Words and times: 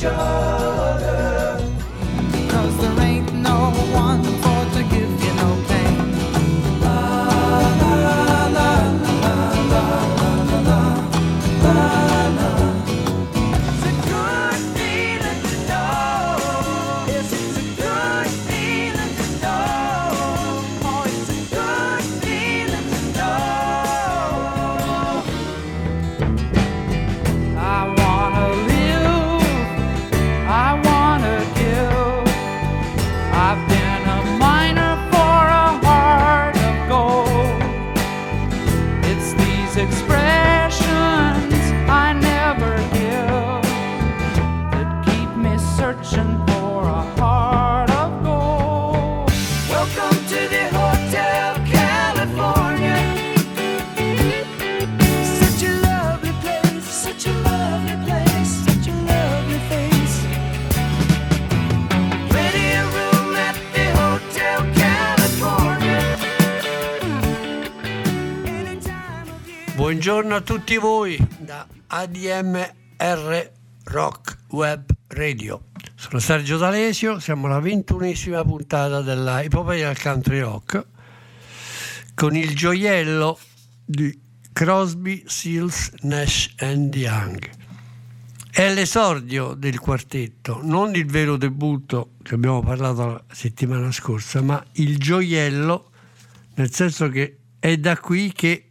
joy. 0.00 0.79
Buongiorno 69.90 70.36
a 70.36 70.40
tutti 70.40 70.76
voi. 70.76 71.18
Da 71.38 71.66
ADMR 71.88 73.50
Rock 73.84 74.36
Web 74.50 74.88
Radio. 75.08 75.69
Sono 76.00 76.18
Sergio 76.18 76.56
D'Alesio, 76.56 77.18
siamo 77.18 77.44
alla 77.44 77.60
ventunesima 77.60 78.42
puntata 78.42 79.02
della 79.02 79.42
Epopeia 79.42 79.88
del 79.88 80.00
Country 80.00 80.40
Rock 80.40 80.86
con 82.14 82.34
il 82.34 82.56
gioiello 82.56 83.38
di 83.84 84.18
Crosby, 84.50 85.24
Seals, 85.26 85.92
Nash 86.00 86.54
and 86.60 86.94
Young. 86.94 87.50
È 88.50 88.72
l'esordio 88.72 89.52
del 89.52 89.78
quartetto, 89.78 90.60
non 90.62 90.94
il 90.94 91.04
vero 91.04 91.36
debutto 91.36 92.12
che 92.22 92.34
abbiamo 92.34 92.62
parlato 92.62 93.04
la 93.04 93.22
settimana 93.30 93.92
scorsa, 93.92 94.40
ma 94.40 94.64
il 94.76 94.96
gioiello, 94.96 95.90
nel 96.54 96.72
senso 96.72 97.10
che 97.10 97.40
è 97.58 97.76
da 97.76 97.98
qui 97.98 98.32
che 98.32 98.70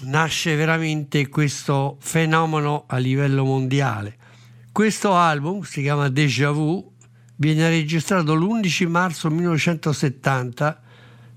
nasce 0.00 0.56
veramente 0.56 1.28
questo 1.28 1.98
fenomeno 2.00 2.82
a 2.88 2.96
livello 2.96 3.44
mondiale. 3.44 4.24
Questo 4.76 5.14
album 5.14 5.62
si 5.62 5.80
chiama 5.80 6.10
Déjà 6.10 6.50
Vu, 6.50 6.92
viene 7.36 7.70
registrato 7.70 8.34
l'11 8.34 8.86
marzo 8.86 9.30
1970, 9.30 10.82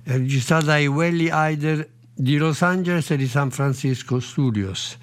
è 0.03 0.11
registrato 0.11 0.65
dai 0.65 0.87
Welly 0.87 1.29
Hyder 1.31 1.89
di 2.13 2.35
Los 2.35 2.61
Angeles 2.63 3.11
e 3.11 3.15
di 3.15 3.29
San 3.29 3.49
Francisco 3.49 4.19
Studios. 4.19 4.97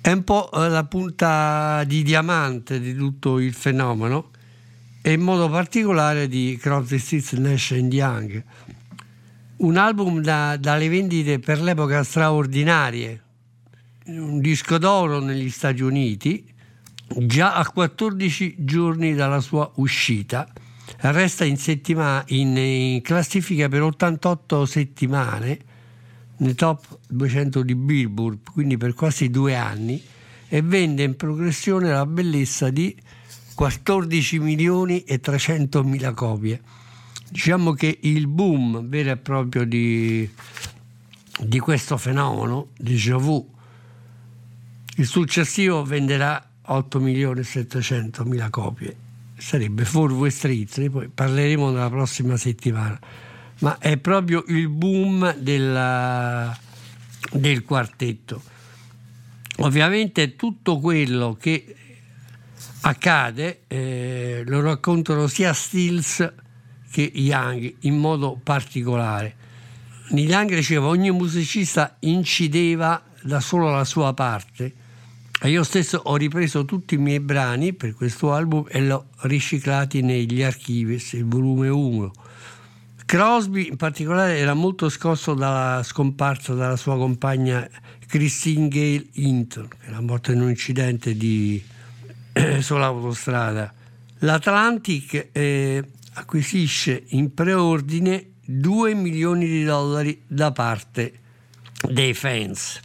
È 0.00 0.10
un 0.10 0.24
po' 0.24 0.50
eh, 0.50 0.68
la 0.68 0.82
punta 0.82 1.84
di 1.84 2.02
diamante 2.02 2.80
di 2.80 2.92
tutto 2.92 3.38
il 3.38 3.54
fenomeno 3.54 4.30
e 5.00 5.12
in 5.12 5.20
modo 5.20 5.48
particolare 5.48 6.26
di 6.26 6.58
Crosby, 6.60 6.98
Stills, 6.98 7.34
Nash 7.34 7.70
Young 7.70 8.44
un 9.58 9.76
album 9.76 10.20
da- 10.22 10.56
dalle 10.56 10.88
vendite 10.88 11.38
per 11.38 11.60
l'epoca 11.60 12.02
straordinarie, 12.02 13.22
un 14.06 14.40
disco 14.40 14.76
d'oro 14.78 15.20
negli 15.20 15.50
Stati 15.50 15.82
Uniti, 15.82 16.50
già 17.18 17.54
a 17.54 17.68
14 17.68 18.56
giorni 18.58 19.14
dalla 19.14 19.40
sua 19.40 19.70
uscita, 19.76 20.48
resta 20.98 21.44
in, 21.44 21.56
settima- 21.56 22.22
in- 22.28 23.00
classifica 23.02 23.68
per 23.68 23.82
88 23.82 24.66
settimane 24.66 25.58
nei 26.38 26.54
top 26.54 26.98
200 27.08 27.62
di 27.62 27.74
Billboard, 27.74 28.50
quindi 28.52 28.76
per 28.76 28.94
quasi 28.94 29.30
due 29.30 29.54
anni, 29.54 30.02
e 30.48 30.60
vende 30.60 31.02
in 31.02 31.16
progressione 31.16 31.90
la 31.90 32.04
bellezza 32.04 32.70
di 32.70 32.94
14 33.54 34.38
milioni 34.38 35.04
e 35.04 35.20
300 35.20 35.82
mila 35.84 36.12
copie. 36.12 36.60
Diciamo 37.30 37.72
che 37.72 37.98
il 38.02 38.26
boom 38.26 38.88
vero 38.88 39.10
e 39.12 39.16
proprio 39.16 39.64
di, 39.64 40.28
di 41.40 41.58
questo 41.58 41.96
fenomeno, 41.96 42.68
déjà 42.76 43.16
vu, 43.16 43.48
il 44.96 45.06
successivo 45.06 45.82
venderà 45.84 46.51
8 46.64 47.00
milioni 47.00 47.40
e 47.40 47.44
700 47.44 48.24
mila 48.24 48.50
copie, 48.50 48.96
sarebbe 49.36 49.84
For 49.84 50.12
Voi 50.12 50.30
Streets, 50.30 50.76
ne 50.78 50.90
poi 50.90 51.08
parleremo 51.08 51.70
nella 51.70 51.90
prossima 51.90 52.36
settimana, 52.36 52.98
ma 53.60 53.78
è 53.78 53.96
proprio 53.96 54.44
il 54.48 54.68
boom 54.68 55.34
della- 55.36 56.56
del 57.32 57.64
quartetto. 57.64 58.42
Ovviamente 59.58 60.36
tutto 60.36 60.78
quello 60.78 61.36
che 61.38 61.76
accade 62.82 63.62
eh, 63.68 64.42
lo 64.46 64.60
raccontano 64.60 65.26
sia 65.26 65.52
Stills 65.52 66.32
che 66.90 67.10
Young 67.14 67.74
in 67.80 67.98
modo 67.98 68.38
particolare. 68.42 69.36
Young 70.10 70.54
diceva 70.54 70.86
ogni 70.86 71.10
musicista 71.10 71.96
incideva 72.00 73.02
da 73.22 73.40
solo 73.40 73.70
la 73.70 73.84
sua 73.84 74.12
parte 74.14 74.64
e 74.64 74.72
io 75.48 75.64
stesso 75.64 76.00
ho 76.04 76.14
ripreso 76.14 76.64
tutti 76.64 76.94
i 76.94 76.98
miei 76.98 77.18
brani 77.18 77.72
per 77.72 77.94
questo 77.94 78.32
album 78.32 78.64
e 78.68 78.80
l'ho 78.80 79.06
riciclati 79.22 80.00
negli 80.00 80.40
archivi, 80.40 81.02
il 81.12 81.26
volume 81.26 81.68
1. 81.68 82.12
Crosby 83.04 83.66
in 83.66 83.76
particolare 83.76 84.38
era 84.38 84.54
molto 84.54 84.88
scosso 84.88 85.34
dalla 85.34 85.82
scomparsa 85.82 86.54
della 86.54 86.76
sua 86.76 86.96
compagna 86.96 87.68
Christine 88.06 88.68
Gale 88.68 89.06
Hinton, 89.14 89.68
che 89.68 89.88
era 89.88 90.00
morta 90.00 90.32
in 90.32 90.42
un 90.42 90.48
incidente 90.48 91.16
di, 91.16 91.60
sull'autostrada. 92.60 93.74
L'Atlantic 94.18 95.30
eh, 95.32 95.82
acquisisce 96.12 97.02
in 97.08 97.34
preordine 97.34 98.32
2 98.44 98.94
milioni 98.94 99.46
di 99.46 99.64
dollari 99.64 100.22
da 100.26 100.52
parte 100.52 101.12
dei 101.90 102.14
fans. 102.14 102.80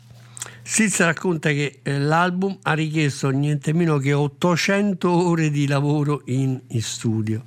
Sitz 0.69 0.99
racconta 0.99 1.51
che 1.51 1.79
eh, 1.81 1.97
l'album 1.97 2.59
ha 2.63 2.73
richiesto 2.73 3.29
niente 3.29 3.71
meno 3.71 3.99
che 3.99 4.11
800 4.11 5.09
ore 5.09 5.49
di 5.49 5.65
lavoro 5.65 6.23
in, 6.25 6.59
in 6.67 6.81
studio. 6.81 7.45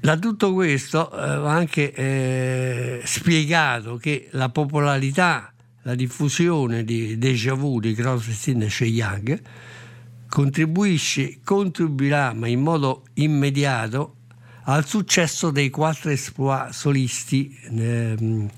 Da 0.00 0.18
tutto 0.18 0.52
questo 0.52 1.08
eh, 1.12 1.36
va 1.38 1.52
anche 1.52 1.92
eh, 1.94 3.00
spiegato 3.04 3.96
che 3.96 4.26
la 4.32 4.48
popolarità, 4.48 5.54
la 5.82 5.94
diffusione 5.94 6.82
di 6.82 7.16
Deja 7.16 7.54
Vu 7.54 7.78
di 7.78 7.94
Crosby, 7.94 8.32
Stills 8.32 8.80
e 8.80 8.86
Young 8.86 9.42
contribuisce, 10.28 11.38
contribuirà 11.44 12.32
ma 12.32 12.48
in 12.48 12.60
modo 12.60 13.04
immediato 13.14 14.16
al 14.64 14.84
successo 14.84 15.52
dei 15.52 15.70
quattro 15.70 16.10
exploit 16.10 16.72
solisti 16.72 17.56
ehm, 17.70 18.50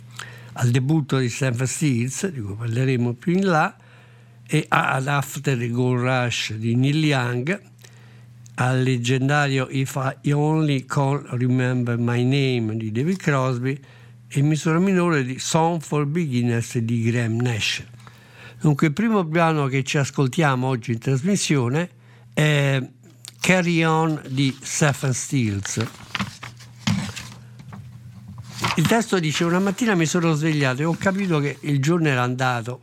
al 0.55 0.71
debutto 0.71 1.19
di 1.19 1.29
Stanford 1.29 1.69
Steels, 1.69 2.29
di 2.29 2.41
cui 2.41 2.55
parleremo 2.55 3.12
più 3.15 3.33
in 3.33 3.47
là, 3.47 3.77
e 4.47 4.67
ad 4.69 5.06
After 5.06 5.56
the 5.56 5.71
Gold 5.71 6.01
Rush 6.01 6.53
di 6.55 6.75
Neil 6.75 7.05
Young, 7.05 7.61
al 8.56 8.83
leggendario 8.83 9.67
If 9.71 9.99
I 10.23 10.33
Only 10.33 10.85
Call 10.85 11.27
Remember 11.31 11.97
My 11.99 12.23
Name 12.23 12.77
di 12.77 12.93
David 12.93 13.17
Crosby 13.17 13.79
e 14.29 14.39
in 14.39 14.47
misura 14.47 14.79
minore 14.79 15.25
di 15.25 15.39
Song 15.39 15.81
for 15.81 16.06
Beginners 16.06 16.79
di 16.79 17.03
Graham 17.03 17.41
Nash. 17.41 17.85
Dunque 18.61 18.89
il 18.89 18.93
primo 18.93 19.25
brano 19.25 19.67
che 19.67 19.83
ci 19.83 19.99
ascoltiamo 19.99 20.67
oggi 20.67 20.93
in 20.93 20.99
trasmissione 20.99 21.91
è 22.33 22.81
Carry 23.41 23.83
On 23.85 24.21
di 24.29 24.56
Stephen 24.61 25.12
Stills. 25.12 26.04
Il 28.76 28.88
testo 28.88 29.21
dice: 29.21 29.44
Una 29.44 29.61
mattina 29.61 29.94
mi 29.94 30.05
sono 30.05 30.35
svegliato 30.35 30.82
e 30.82 30.85
ho 30.85 30.97
capito 30.99 31.38
che 31.38 31.59
il 31.61 31.81
giorno 31.81 32.09
era 32.09 32.23
andato. 32.23 32.81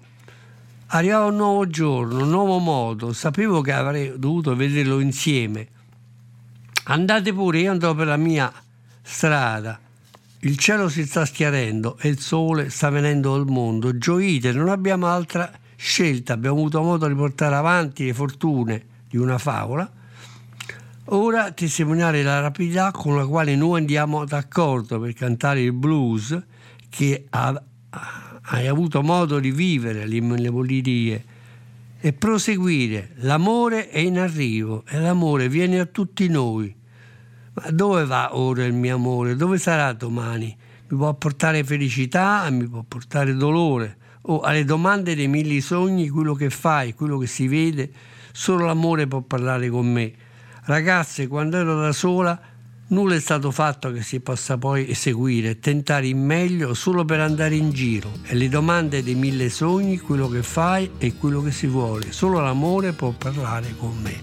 Arrivava 0.88 1.26
un 1.26 1.36
nuovo 1.36 1.68
giorno, 1.68 2.24
un 2.24 2.30
nuovo 2.30 2.60
modo. 2.60 3.12
Sapevo 3.12 3.60
che 3.60 3.74
avrei 3.74 4.14
dovuto 4.16 4.56
vederlo 4.56 5.02
insieme. 5.02 5.68
Andate 6.86 7.34
pure, 7.34 7.60
io 7.60 7.72
andrò 7.72 7.94
per 7.94 8.08
la 8.08 8.16
mia 8.16 8.52
strada. 9.02 9.78
Il 10.40 10.58
cielo 10.58 10.88
si 10.88 11.06
sta 11.06 11.26
schiarendo 11.26 11.98
e 12.00 12.08
il 12.08 12.20
sole 12.20 12.70
sta 12.70 12.90
venendo 12.90 13.34
al 13.34 13.46
mondo. 13.46 13.98
Gioite, 13.98 14.54
non 14.54 14.70
abbiamo 14.70 15.08
altra 15.08 15.52
scelta. 15.76 16.34
Abbiamo 16.34 16.56
avuto 16.56 16.82
modo 16.82 17.06
di 17.06 17.16
portare 17.16 17.56
avanti 17.56 18.06
le 18.06 18.14
fortune 18.14 18.86
di 19.10 19.18
una 19.18 19.38
favola. 19.38 19.92
Ora 21.14 21.52
testimoniare 21.52 22.24
la 22.24 22.40
rapidità 22.40 22.92
con 22.92 23.18
la 23.18 23.28
quale 23.28 23.54
noi 23.58 23.80
andiamo 23.80 24.24
d'accordo 24.24 24.98
per 24.98 25.12
cantare 25.12 25.62
il 25.62 25.74
blues 25.74 26.42
che 26.88 27.26
ha- 27.32 27.62
hai 28.44 28.68
avuto 28.68 29.02
modo 29.02 29.38
di 29.40 29.52
vivere 29.52 30.08
le 30.08 30.50
polirie 30.50 31.26
e 32.00 32.14
proseguire. 32.14 33.10
L'amore 33.16 33.90
è 33.90 34.00
in 34.00 34.20
arrivo 34.20 34.86
e 34.88 35.00
l'amore 35.02 35.50
viene 35.50 35.82
a 35.82 35.86
tutti 35.86 36.30
noi. 36.30 36.74
Ma 37.56 37.70
dove 37.72 38.06
va 38.06 38.38
ora 38.38 38.64
il 38.64 38.74
mio 38.74 38.96
amore? 38.96 39.36
Dove 39.36 39.58
sarà 39.58 39.92
domani? 39.92 40.56
Mi 40.88 40.98
può 40.98 41.14
portare 41.16 41.66
felicità, 41.66 42.50
mi 42.52 42.70
può 42.70 42.86
portare 42.88 43.36
dolore. 43.36 43.98
O 44.24 44.40
alle 44.40 44.64
domande 44.64 45.14
dei 45.14 45.28
mille 45.28 45.60
sogni, 45.60 46.08
quello 46.08 46.36
che 46.36 46.50
fai, 46.50 46.94
quello 46.94 47.18
che 47.18 47.28
si 47.28 47.50
vede, 47.50 47.92
solo 48.32 48.64
l'amore 48.64 49.08
può 49.08 49.20
parlare 49.20 49.68
con 49.68 49.92
me. 49.92 50.30
Ragazze, 50.64 51.28
quando 51.28 51.58
ero 51.58 51.80
da 51.80 51.92
sola, 51.92 52.40
nulla 52.88 53.16
è 53.16 53.20
stato 53.20 53.50
fatto 53.50 53.92
che 53.92 54.04
si 54.04 54.20
possa 54.20 54.60
poi 54.60 54.90
eseguire, 54.90 55.60
tentare 55.60 56.08
il 56.08 56.16
meglio 56.16 56.76
solo 56.76 57.04
per 57.04 57.20
andare 57.20 57.56
in 57.56 57.72
giro. 57.72 58.12
E 58.28 58.36
le 58.36 58.48
domande 58.48 59.02
dei 59.02 59.16
mille 59.16 59.50
sogni, 59.50 59.98
quello 59.98 60.30
che 60.30 60.44
fai 60.44 60.92
e 61.00 61.18
quello 61.18 61.42
che 61.42 61.52
si 61.52 61.66
vuole. 61.66 62.12
Solo 62.12 62.40
l'amore 62.40 62.94
può 62.94 63.12
parlare 63.12 63.76
con 63.76 63.98
me. 64.02 64.22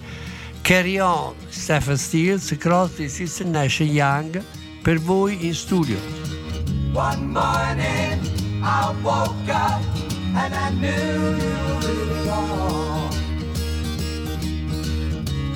Carry 0.60 1.00
on, 1.00 1.34
Stephen 1.48 1.96
Stills, 1.96 2.54
Crosby, 2.56 3.08
Stills 3.08 3.40
Nash 3.40 3.80
Young, 3.80 4.40
per 4.80 5.00
voi 5.00 5.44
in 5.44 5.54
studio. 5.54 5.96
One 6.92 7.26
morning 7.32 8.22
I 8.62 8.94
woke 9.02 9.50
up 9.50 9.82
and 10.34 10.54
I 10.54 10.70
knew 10.70 11.36
it 12.22 12.28
all. 12.28 12.97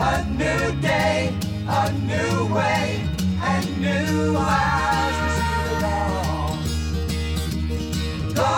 A 0.01 0.25
new 0.25 0.73
day, 0.81 1.33
a 1.69 1.93
new 1.93 2.55
way, 2.55 3.05
and 3.43 3.81
new 3.81 4.37
eyes 4.37 5.17
to 5.39 5.87
all. 5.87 6.59
Go 8.35 8.53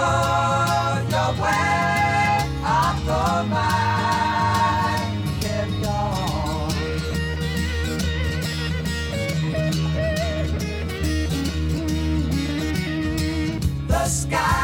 your 1.10 1.32
way, 1.42 2.38
I'll 2.64 2.96
go 3.04 3.22
mine. 3.48 5.14
Carry 5.40 5.84
on. 5.86 6.72
The 13.88 14.04
sky 14.06 14.63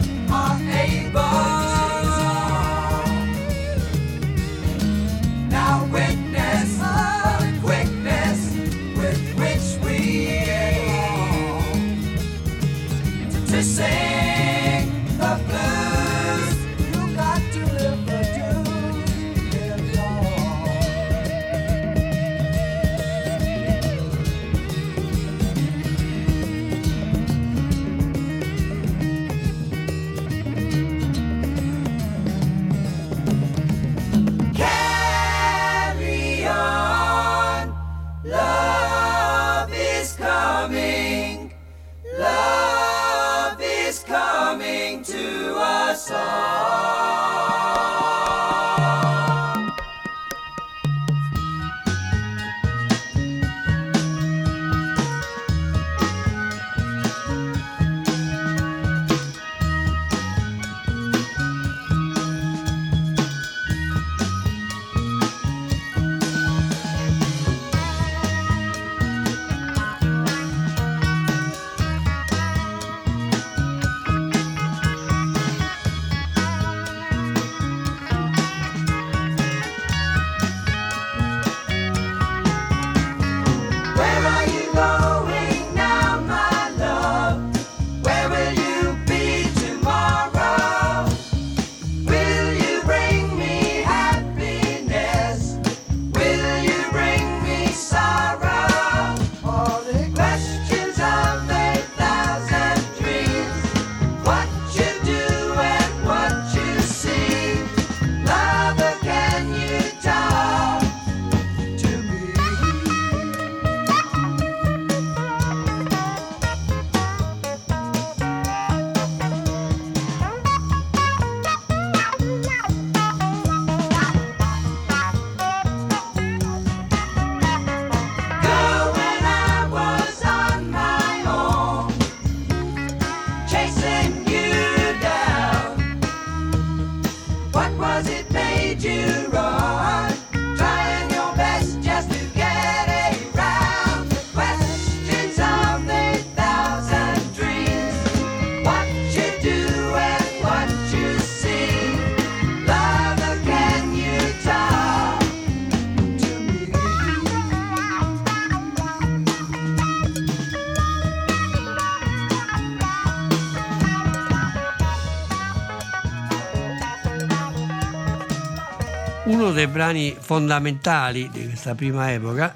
dei 169.61 169.69
brani 169.69 170.15
fondamentali 170.19 171.29
di 171.31 171.45
questa 171.45 171.75
prima 171.75 172.11
epoca 172.11 172.55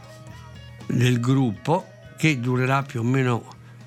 del 0.88 1.20
gruppo, 1.20 1.86
che 2.18 2.40
durerà 2.40 2.82
più 2.82 3.02
o 3.02 3.04
meno 3.04 3.46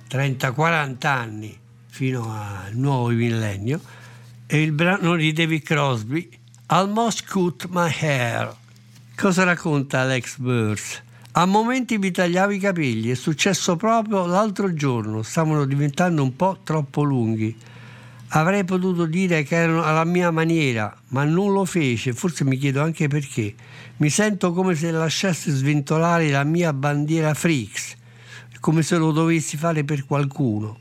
30-40 0.08 1.06
anni 1.06 1.58
fino 1.88 2.32
al 2.32 2.74
nuovo 2.74 3.08
millennio, 3.08 3.80
è 4.46 4.54
il 4.54 4.70
brano 4.70 5.16
di 5.16 5.32
David 5.32 5.62
Crosby, 5.62 6.28
Almost 6.66 7.28
Cut 7.28 7.66
My 7.70 7.90
Hair. 7.92 8.54
Cosa 9.16 9.42
racconta 9.42 10.02
Alex 10.02 10.36
Burrs? 10.36 11.02
A 11.32 11.44
momenti 11.44 11.98
mi 11.98 12.12
tagliavo 12.12 12.52
i 12.52 12.58
capelli, 12.60 13.10
è 13.10 13.16
successo 13.16 13.74
proprio 13.74 14.26
l'altro 14.26 14.72
giorno, 14.74 15.24
stavano 15.24 15.64
diventando 15.64 16.22
un 16.22 16.36
po' 16.36 16.60
troppo 16.62 17.02
lunghi. 17.02 17.56
Avrei 18.32 18.64
potuto 18.64 19.06
dire 19.06 19.42
che 19.42 19.56
erano 19.56 19.82
alla 19.82 20.04
mia 20.04 20.30
maniera, 20.30 20.94
ma 21.08 21.24
non 21.24 21.52
lo 21.52 21.64
fece, 21.64 22.12
forse 22.12 22.44
mi 22.44 22.58
chiedo 22.58 22.82
anche 22.82 23.08
perché. 23.08 23.54
Mi 23.96 24.10
sento 24.10 24.52
come 24.52 24.74
se 24.74 24.90
lasciassi 24.90 25.50
sventolare 25.50 26.28
la 26.28 26.44
mia 26.44 26.74
bandiera 26.74 27.32
Freaks, 27.32 27.96
come 28.60 28.82
se 28.82 28.98
lo 28.98 29.12
dovessi 29.12 29.56
fare 29.56 29.82
per 29.84 30.04
qualcuno. 30.04 30.78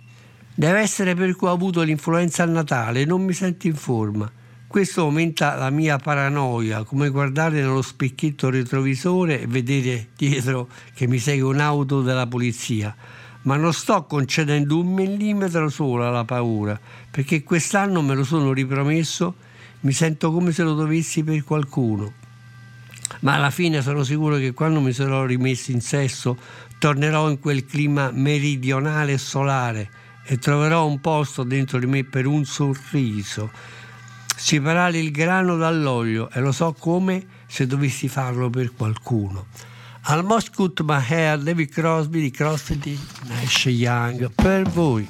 Deve 0.53 0.79
essere 0.79 1.15
per 1.15 1.35
cui 1.37 1.47
ho 1.47 1.51
avuto 1.51 1.83
l'influenza 1.83 2.43
a 2.43 2.47
Natale 2.47 3.05
non 3.05 3.23
mi 3.23 3.31
sento 3.31 3.67
in 3.67 3.75
forma. 3.75 4.29
Questo 4.67 5.01
aumenta 5.01 5.55
la 5.55 5.69
mia 5.69 5.95
paranoia, 5.97 6.83
come 6.83 7.07
guardare 7.07 7.61
nello 7.61 7.81
specchietto 7.81 8.49
retrovisore 8.49 9.39
e 9.39 9.47
vedere 9.47 10.09
dietro 10.17 10.67
che 10.93 11.07
mi 11.07 11.17
segue 11.17 11.47
un'auto 11.47 12.01
della 12.01 12.27
polizia. 12.27 12.93
Ma 13.47 13.55
non 13.55 13.73
sto 13.73 14.03
concedendo 14.03 14.77
un 14.77 14.93
millimetro 14.93 15.69
solo 15.69 16.05
alla 16.05 16.25
paura, 16.25 16.79
perché 17.09 17.43
quest'anno 17.43 18.01
me 18.01 18.13
lo 18.13 18.23
sono 18.23 18.51
ripromesso, 18.51 19.33
mi 19.81 19.93
sento 19.93 20.31
come 20.31 20.51
se 20.51 20.63
lo 20.63 20.73
dovessi 20.73 21.23
per 21.23 21.43
qualcuno. 21.43 22.11
Ma 23.21 23.35
alla 23.35 23.49
fine 23.49 23.81
sono 23.81 24.03
sicuro 24.03 24.35
che 24.35 24.51
quando 24.51 24.81
mi 24.81 24.91
sarò 24.91 25.25
rimesso 25.25 25.71
in 25.71 25.79
sesso 25.79 26.37
tornerò 26.77 27.29
in 27.29 27.39
quel 27.39 27.65
clima 27.65 28.11
meridionale 28.11 29.13
e 29.13 29.17
solare 29.17 29.89
e 30.25 30.37
troverò 30.37 30.85
un 30.85 30.99
posto 30.99 31.43
dentro 31.43 31.79
di 31.79 31.85
me 31.85 32.03
per 32.03 32.25
un 32.25 32.43
sorriso 32.43 33.49
separare 34.37 34.99
il 34.99 35.09
grano 35.09 35.57
dall'olio 35.57 36.29
e 36.29 36.39
lo 36.41 36.51
so 36.51 36.75
come 36.77 37.25
se 37.47 37.65
dovessi 37.65 38.07
farlo 38.07 38.49
per 38.49 38.71
qualcuno. 38.73 39.47
Almost 40.09 40.55
Cut 40.55 40.79
My 40.83 40.99
Hair, 40.99 41.43
David 41.43 41.71
Crosby 41.71 42.21
di 42.21 42.31
Crosby 42.31 42.97
Nash 43.27 43.65
Young, 43.65 44.31
per 44.33 44.63
voi. 44.63 45.07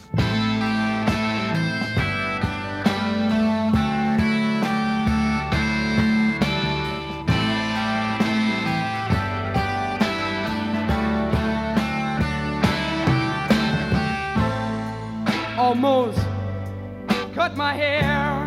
almost 15.68 16.18
cut 17.34 17.58
my 17.58 17.74
hair. 17.74 18.47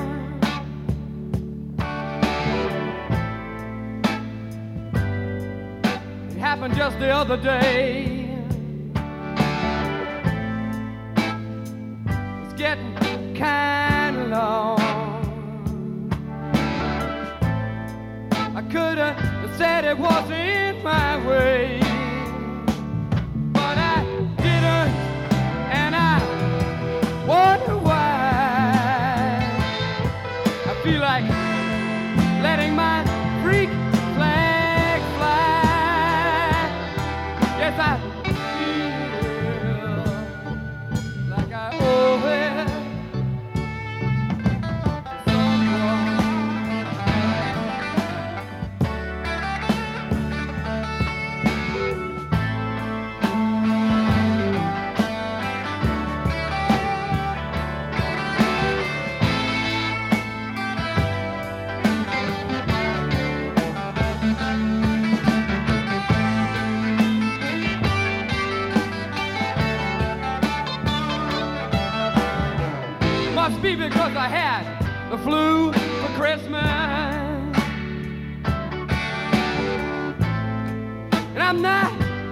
Happened 6.51 6.75
just 6.75 6.99
the 6.99 7.09
other 7.09 7.37
day. 7.37 8.29
It's 12.43 12.55
getting 12.55 13.37
kind 13.37 14.17
of 14.17 14.29
long. 14.31 14.81
I 18.33 18.63
could 18.63 18.99
have 18.99 19.57
said 19.57 19.85
it 19.85 19.97
wasn't 19.97 20.83
my 20.83 21.25
way. 21.25 21.90
Flu 75.23 75.73
for 75.73 76.09
Christmas. 76.17 76.65
And 81.35 81.43
I'm 81.43 81.61
not 81.61 81.91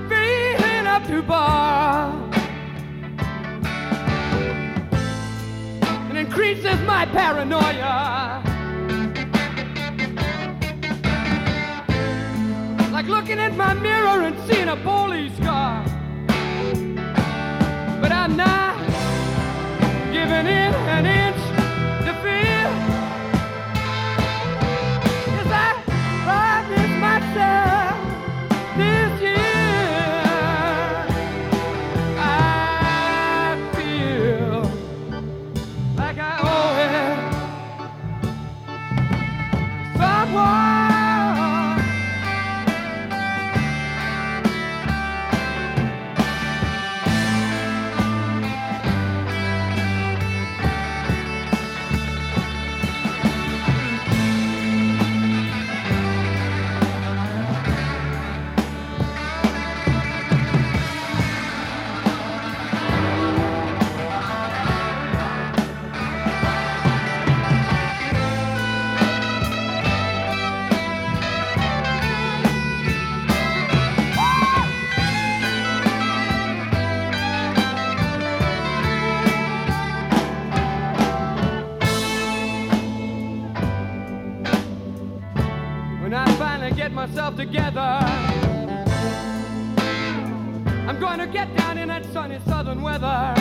feeling 0.08 0.86
up 0.86 1.06
to 1.06 1.22
bar. 1.22 2.12
It 6.10 6.16
increases 6.16 6.80
my 6.86 7.06
paranoia. 7.06 8.42
Like 12.92 13.06
looking 13.06 13.38
at 13.38 13.54
my 13.56 13.74
mirror 13.74 14.22
and 14.22 14.36
seeing 14.48 14.68
a 14.68 14.76
police 14.76 15.38
car. 15.40 15.84
But 18.00 18.12
I'm 18.12 18.36
not 18.36 18.76
giving 20.12 20.46
in 20.46 20.74
an 20.96 21.06
inch 21.06 21.37
southern 92.68 92.82
weather. 92.82 93.37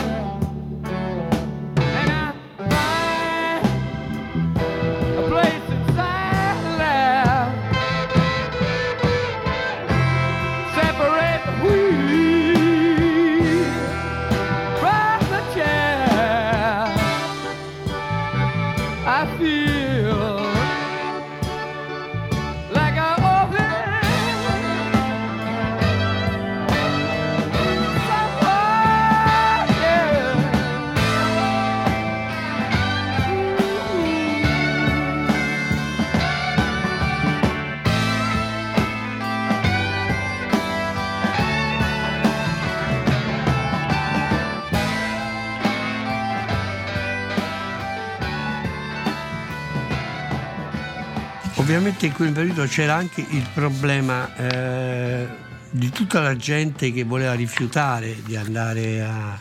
Ovviamente 51.78 52.08
in 52.08 52.14
quel 52.14 52.32
periodo 52.32 52.66
c'era 52.66 52.96
anche 52.96 53.22
il 53.22 53.48
problema 53.54 54.36
eh, 54.36 55.28
di 55.70 55.92
tutta 55.92 56.22
la 56.22 56.36
gente 56.36 56.92
che 56.92 57.04
voleva 57.04 57.34
rifiutare 57.36 58.16
di 58.26 58.36
andare 58.36 59.04
a, 59.04 59.40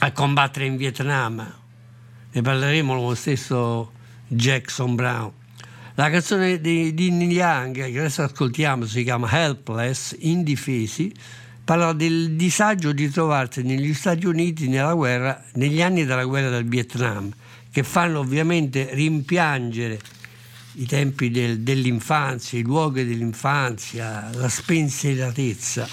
a 0.00 0.12
combattere 0.12 0.66
in 0.66 0.76
Vietnam. 0.76 1.54
Ne 2.32 2.42
parleremo 2.42 2.94
lo 2.94 3.14
stesso 3.14 3.92
Jackson 4.26 4.94
Brown. 4.94 5.32
La 5.94 6.10
canzone 6.10 6.60
di, 6.60 6.92
di 6.92 7.08
Young 7.08 7.74
che 7.74 7.98
adesso 7.98 8.24
ascoltiamo 8.24 8.84
si 8.84 9.02
chiama 9.02 9.30
Helpless, 9.32 10.16
Indifesi, 10.18 11.10
parla 11.64 11.94
del 11.94 12.32
disagio 12.32 12.92
di 12.92 13.08
trovarsi 13.08 13.62
negli 13.62 13.94
Stati 13.94 14.26
Uniti 14.26 14.68
nella 14.68 14.92
guerra, 14.92 15.42
negli 15.54 15.80
anni 15.80 16.04
della 16.04 16.26
guerra 16.26 16.50
del 16.50 16.68
Vietnam, 16.68 17.32
che 17.72 17.82
fanno 17.82 18.18
ovviamente 18.18 18.90
rimpiangere 18.92 19.98
i 20.74 20.86
tempi 20.86 21.30
del- 21.30 21.60
dell'infanzia, 21.60 22.58
i 22.58 22.62
luoghi 22.62 23.04
dell'infanzia, 23.04 24.30
la 24.34 24.48
spensieratezza. 24.48 25.86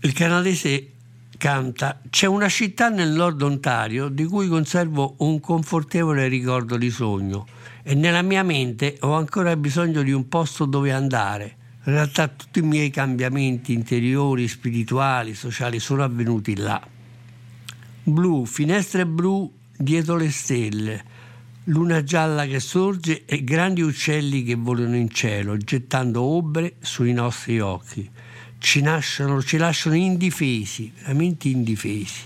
Il 0.00 0.12
canadese 0.12 0.88
canta 1.38 2.00
C'è 2.08 2.26
una 2.26 2.48
città 2.48 2.88
nel 2.88 3.10
nord 3.10 3.42
Ontario 3.42 4.08
di 4.08 4.24
cui 4.26 4.46
conservo 4.46 5.16
un 5.18 5.40
confortevole 5.40 6.28
ricordo 6.28 6.76
di 6.76 6.90
sogno 6.90 7.46
e 7.82 7.94
nella 7.94 8.22
mia 8.22 8.44
mente 8.44 8.96
ho 9.00 9.14
ancora 9.14 9.56
bisogno 9.56 10.02
di 10.02 10.12
un 10.12 10.28
posto 10.28 10.66
dove 10.66 10.92
andare. 10.92 11.56
In 11.84 11.94
realtà 11.94 12.28
tutti 12.28 12.60
i 12.60 12.62
miei 12.62 12.90
cambiamenti 12.90 13.72
interiori, 13.72 14.46
spirituali, 14.46 15.34
sociali 15.34 15.80
sono 15.80 16.04
avvenuti 16.04 16.56
là. 16.56 16.80
Blu, 18.04 18.44
finestre 18.44 19.04
blu 19.04 19.52
dietro 19.76 20.16
le 20.16 20.30
stelle, 20.30 21.04
luna 21.64 22.02
gialla 22.02 22.44
che 22.46 22.58
sorge 22.58 23.24
e 23.24 23.44
grandi 23.44 23.82
uccelli 23.82 24.42
che 24.42 24.56
volano 24.56 24.96
in 24.96 25.10
cielo, 25.10 25.56
gettando 25.56 26.22
ombre 26.22 26.74
sui 26.80 27.12
nostri 27.12 27.60
occhi. 27.60 28.08
Ci, 28.58 28.80
nascono, 28.80 29.42
ci 29.42 29.56
lasciano 29.56 29.94
indifesi, 29.94 30.92
veramente 30.96 31.48
indifesi. 31.48 32.22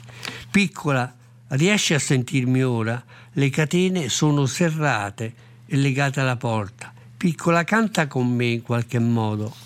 Piccola, 0.51 1.15
riesci 1.49 1.95
a 1.95 1.99
sentirmi 1.99 2.63
ora? 2.63 3.03
Le 3.33 3.51
catene 3.51 4.09
sono 4.09 4.47
serrate 4.47 5.35
e 5.67 5.77
legate 5.77 6.21
alla 6.21 6.37
porta. 6.37 6.93
Piccola, 7.17 7.65
canta 7.65 8.07
con 8.07 8.29
me 8.29 8.47
in 8.47 8.63
qualche 8.63 8.99
modo. 8.99 9.66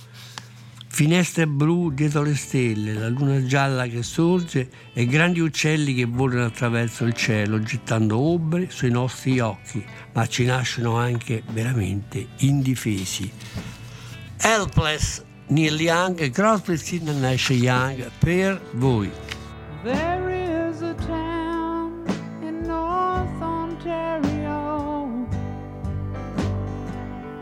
Finestre 0.92 1.46
blu 1.46 1.90
dietro 1.90 2.22
le 2.22 2.34
stelle, 2.34 2.92
la 2.92 3.08
luna 3.08 3.42
gialla 3.46 3.86
che 3.86 4.02
sorge 4.02 4.68
e 4.92 5.06
grandi 5.06 5.38
uccelli 5.38 5.94
che 5.94 6.04
volano 6.04 6.44
attraverso 6.44 7.04
il 7.04 7.14
cielo, 7.14 7.62
gettando 7.62 8.18
ombre 8.18 8.68
sui 8.70 8.90
nostri 8.90 9.38
occhi, 9.38 9.82
ma 10.12 10.26
ci 10.26 10.44
nascono 10.44 10.96
anche 10.96 11.42
veramente 11.52 12.26
indifesi. 12.38 13.30
Helpless, 14.38 15.22
Neil 15.46 15.80
Young 15.80 16.28
Crosby, 16.30 16.76
Stills 16.76 17.16
Nash 17.16 17.50
Young 17.50 18.10
per 18.18 18.60
voi. 18.72 19.10
There 19.84 20.68
is 20.68 20.82
a 20.82 20.94
town 21.06 22.04
in 22.42 22.62
North 22.66 23.40
Ontario. 23.40 25.26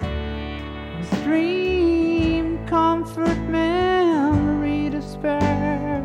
A 0.00 1.04
stream, 1.16 1.57
comfort, 2.98 3.38
memory 3.48 4.90
to 4.90 5.00
spare. 5.00 6.02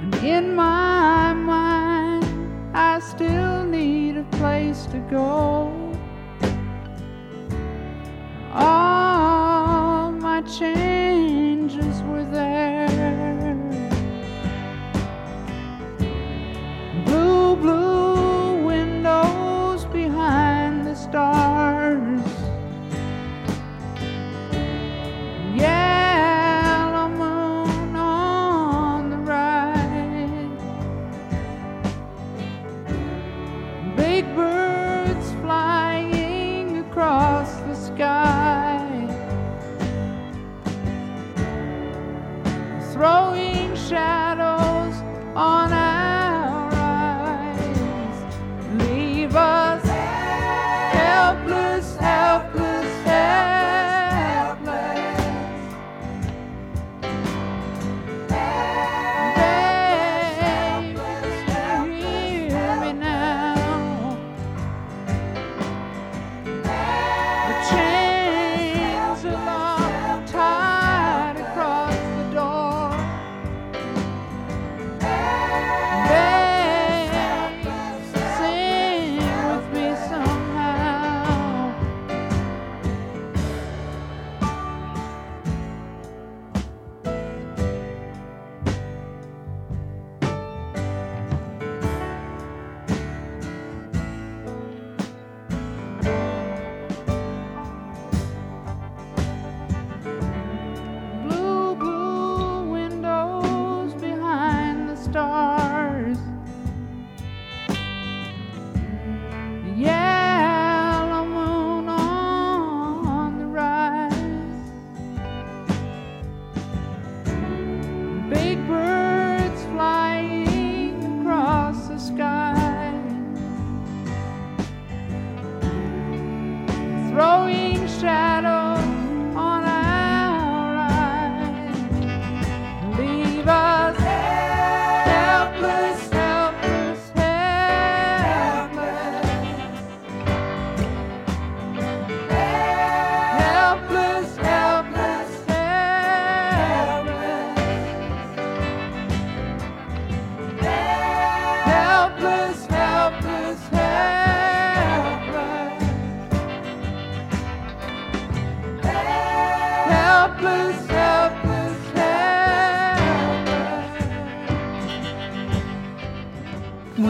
And 0.00 0.14
in 0.24 0.54
my 0.54 1.34
mind, 1.34 2.24
I 2.74 3.00
still 3.00 3.64
need 3.64 4.16
a 4.16 4.24
place 4.38 4.86
to 4.86 4.98
go. 5.10 5.70
All 8.54 10.10
my 10.12 10.40
changes 10.42 12.02
were 12.04 12.24
there. 12.24 12.83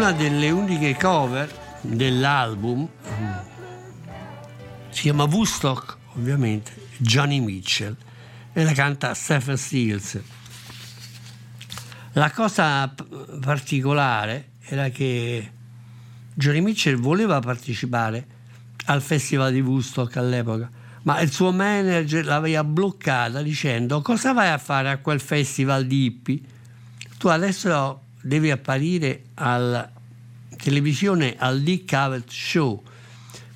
Una 0.05 0.13
delle 0.13 0.51
uniche 0.51 0.99
cover 0.99 1.51
dell'album 1.81 2.87
si 4.91 5.01
chiama 5.01 5.25
Woodstock, 5.25 5.97
ovviamente, 6.17 6.73
Johnny 6.99 7.41
Mitchell, 7.41 7.97
e 8.53 8.65
la 8.65 8.73
canta 8.73 9.15
Stephen 9.15 9.57
Stills. 9.57 10.21
La 12.13 12.31
cosa 12.33 12.87
p- 12.89 13.39
particolare 13.41 14.51
era 14.67 14.91
che 14.91 15.51
Johnny 16.35 16.61
Mitchell 16.61 16.99
voleva 16.99 17.41
partecipare 17.41 18.27
al 18.85 19.01
festival 19.01 19.55
di 19.55 19.63
Woodstock 19.63 20.19
all'epoca, 20.19 20.69
ma 21.05 21.19
il 21.21 21.33
suo 21.33 21.51
manager 21.51 22.27
l'aveva 22.27 22.63
bloccata 22.63 23.41
dicendo 23.41 24.03
cosa 24.03 24.35
vai 24.35 24.51
a 24.51 24.59
fare 24.59 24.91
a 24.91 24.99
quel 24.99 25.21
festival 25.21 25.87
di 25.87 26.05
hippie? 26.05 26.41
Tu 27.17 27.29
adesso 27.29 28.03
devi 28.21 28.51
apparire 28.51 29.29
alla 29.35 29.94
televisione 30.65 31.35
al 31.37 31.61
Dick 31.61 31.85
Cavett 31.85 32.31
Show. 32.31 32.83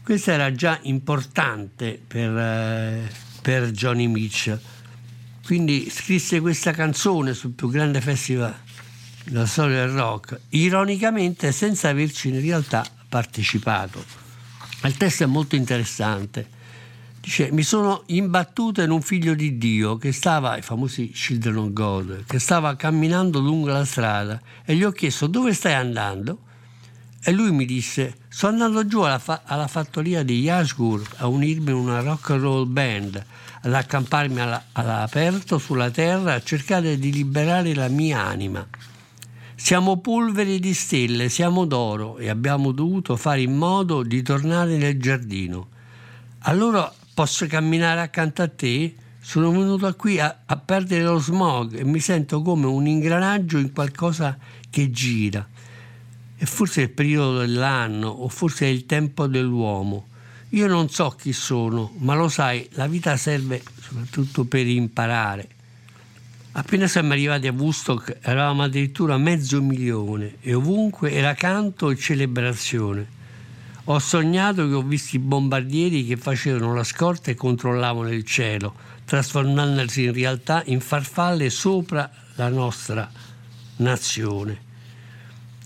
Questo 0.02 0.30
era 0.30 0.52
già 0.52 0.78
importante 0.82 1.98
per, 2.06 2.36
eh, 2.36 3.10
per 3.40 3.70
Johnny 3.70 4.06
Mitchell. 4.06 4.60
Quindi 5.42 5.88
scrisse 5.88 6.40
questa 6.40 6.72
canzone 6.72 7.32
sul 7.32 7.52
più 7.52 7.70
grande 7.70 8.02
festival 8.02 8.54
della 9.24 9.46
storia 9.46 9.86
del 9.86 9.94
rock, 9.94 10.38
ironicamente 10.50 11.50
senza 11.50 11.88
averci 11.88 12.28
in 12.28 12.42
realtà 12.42 12.84
partecipato. 13.08 14.04
Il 14.82 14.94
testo 14.98 15.22
è 15.22 15.26
molto 15.26 15.56
interessante. 15.56 16.56
Dice, 17.22 17.50
mi 17.50 17.62
sono 17.62 18.02
imbattuto 18.08 18.82
in 18.82 18.90
un 18.90 19.00
figlio 19.00 19.32
di 19.32 19.56
Dio 19.56 19.96
che 19.96 20.12
stava, 20.12 20.58
i 20.58 20.62
famosi 20.62 21.10
Children 21.10 21.56
of 21.56 21.72
God, 21.72 22.24
che 22.26 22.38
stava 22.38 22.76
camminando 22.76 23.38
lungo 23.38 23.68
la 23.68 23.86
strada 23.86 24.38
e 24.62 24.76
gli 24.76 24.84
ho 24.84 24.92
chiesto 24.92 25.26
dove 25.26 25.54
stai 25.54 25.72
andando? 25.72 26.42
E 27.20 27.32
lui 27.32 27.50
mi 27.50 27.64
disse, 27.64 28.18
sto 28.28 28.46
andando 28.46 28.86
giù 28.86 29.00
alla, 29.00 29.18
fa- 29.18 29.42
alla 29.44 29.66
fattoria 29.66 30.22
di 30.22 30.40
Yashgur 30.40 31.02
a 31.16 31.26
unirmi 31.26 31.70
in 31.70 31.76
una 31.76 32.00
rock 32.00 32.30
and 32.30 32.40
roll 32.40 32.70
band, 32.70 33.22
ad 33.62 33.74
accamparmi 33.74 34.40
alla- 34.40 34.64
all'aperto 34.72 35.58
sulla 35.58 35.90
terra, 35.90 36.34
a 36.34 36.42
cercare 36.42 36.98
di 36.98 37.12
liberare 37.12 37.74
la 37.74 37.88
mia 37.88 38.24
anima. 38.24 38.66
Siamo 39.56 39.96
polveri 39.96 40.60
di 40.60 40.72
stelle, 40.72 41.28
siamo 41.28 41.64
d'oro 41.64 42.18
e 42.18 42.28
abbiamo 42.28 42.70
dovuto 42.70 43.16
fare 43.16 43.40
in 43.40 43.56
modo 43.56 44.04
di 44.04 44.22
tornare 44.22 44.76
nel 44.76 45.00
giardino. 45.00 45.66
Allora 46.42 46.90
posso 47.12 47.46
camminare 47.48 48.00
accanto 48.00 48.42
a 48.42 48.48
te? 48.48 48.94
Sono 49.18 49.50
venuto 49.50 49.92
qui 49.96 50.20
a, 50.20 50.42
a 50.46 50.56
perdere 50.56 51.02
lo 51.02 51.18
smog 51.18 51.74
e 51.74 51.84
mi 51.84 51.98
sento 51.98 52.40
come 52.40 52.66
un 52.66 52.86
ingranaggio 52.86 53.58
in 53.58 53.72
qualcosa 53.72 54.38
che 54.70 54.92
gira. 54.92 55.46
E 56.38 56.46
forse 56.46 56.80
è 56.80 56.84
il 56.84 56.90
periodo 56.90 57.40
dell'anno 57.40 58.08
o 58.08 58.28
forse 58.28 58.66
è 58.66 58.68
il 58.68 58.86
tempo 58.86 59.26
dell'uomo. 59.26 60.06
Io 60.50 60.66
non 60.66 60.88
so 60.88 61.10
chi 61.10 61.32
sono, 61.32 61.92
ma 61.98 62.14
lo 62.14 62.28
sai, 62.28 62.66
la 62.72 62.86
vita 62.86 63.16
serve 63.16 63.62
soprattutto 63.80 64.44
per 64.44 64.66
imparare. 64.66 65.48
Appena 66.52 66.86
siamo 66.86 67.12
arrivati 67.12 67.46
a 67.46 67.52
Woodstock 67.52 68.18
eravamo 68.22 68.62
addirittura 68.62 69.18
mezzo 69.18 69.60
milione 69.60 70.36
e 70.40 70.54
ovunque 70.54 71.12
era 71.12 71.34
canto 71.34 71.90
e 71.90 71.96
celebrazione. 71.96 73.16
Ho 73.84 73.98
sognato 73.98 74.66
che 74.66 74.74
ho 74.74 74.82
visto 74.82 75.16
i 75.16 75.18
bombardieri 75.18 76.06
che 76.06 76.16
facevano 76.16 76.74
la 76.74 76.84
scorta 76.84 77.30
e 77.30 77.34
controllavano 77.34 78.10
il 78.10 78.24
cielo, 78.24 78.74
trasformandosi 79.04 80.04
in 80.04 80.12
realtà 80.12 80.62
in 80.66 80.80
farfalle 80.80 81.50
sopra 81.50 82.10
la 82.34 82.48
nostra 82.48 83.10
nazione. 83.76 84.66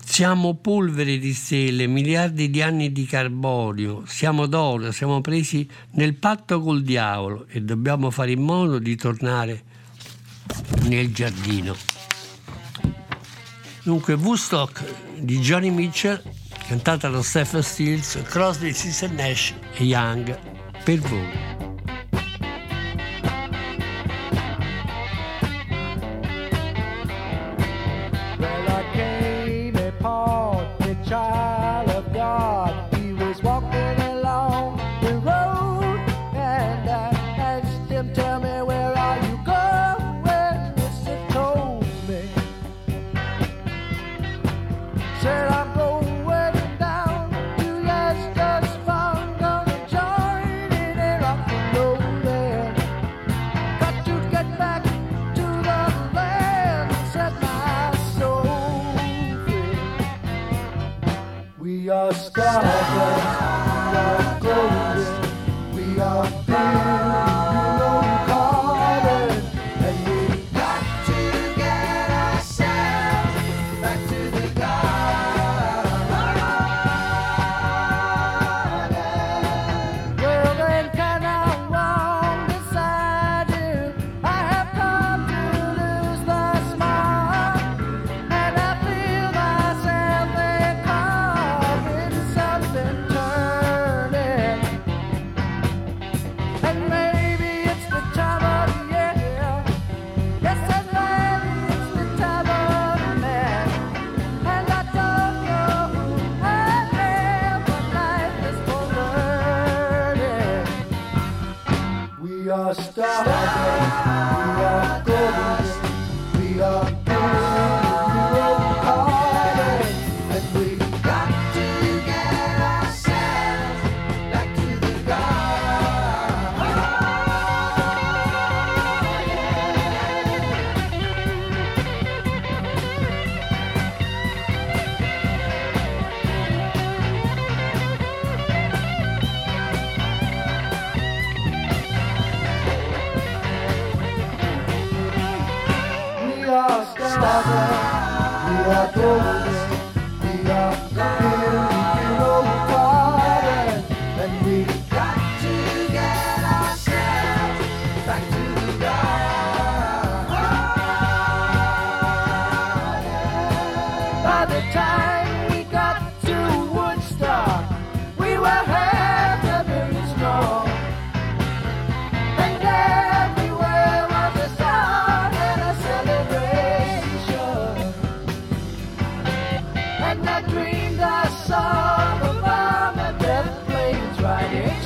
Siamo 0.05 0.55
polvere 0.55 1.17
di 1.17 1.33
stelle, 1.33 1.87
miliardi 1.87 2.49
di 2.49 2.61
anni 2.61 2.91
di 2.91 3.05
carbonio, 3.05 4.03
siamo 4.05 4.45
d'oro, 4.45 4.91
siamo 4.91 5.21
presi 5.21 5.67
nel 5.91 6.13
patto 6.15 6.61
col 6.61 6.83
diavolo 6.83 7.47
e 7.49 7.61
dobbiamo 7.61 8.11
fare 8.11 8.31
in 8.31 8.41
modo 8.41 8.77
di 8.77 8.95
tornare 8.95 9.63
nel 10.83 11.11
giardino. 11.11 11.75
Dunque, 13.81 14.13
Woodstock 14.13 14.83
di 15.17 15.39
Johnny 15.39 15.71
Mitchell, 15.71 16.21
cantata 16.67 17.09
da 17.09 17.23
Stephen 17.23 17.63
Stills, 17.63 18.21
Crosby, 18.25 18.71
Stills 18.71 19.01
Nash 19.13 19.53
e 19.73 19.83
Young, 19.83 20.37
per 20.83 20.99
voi. 20.99 21.62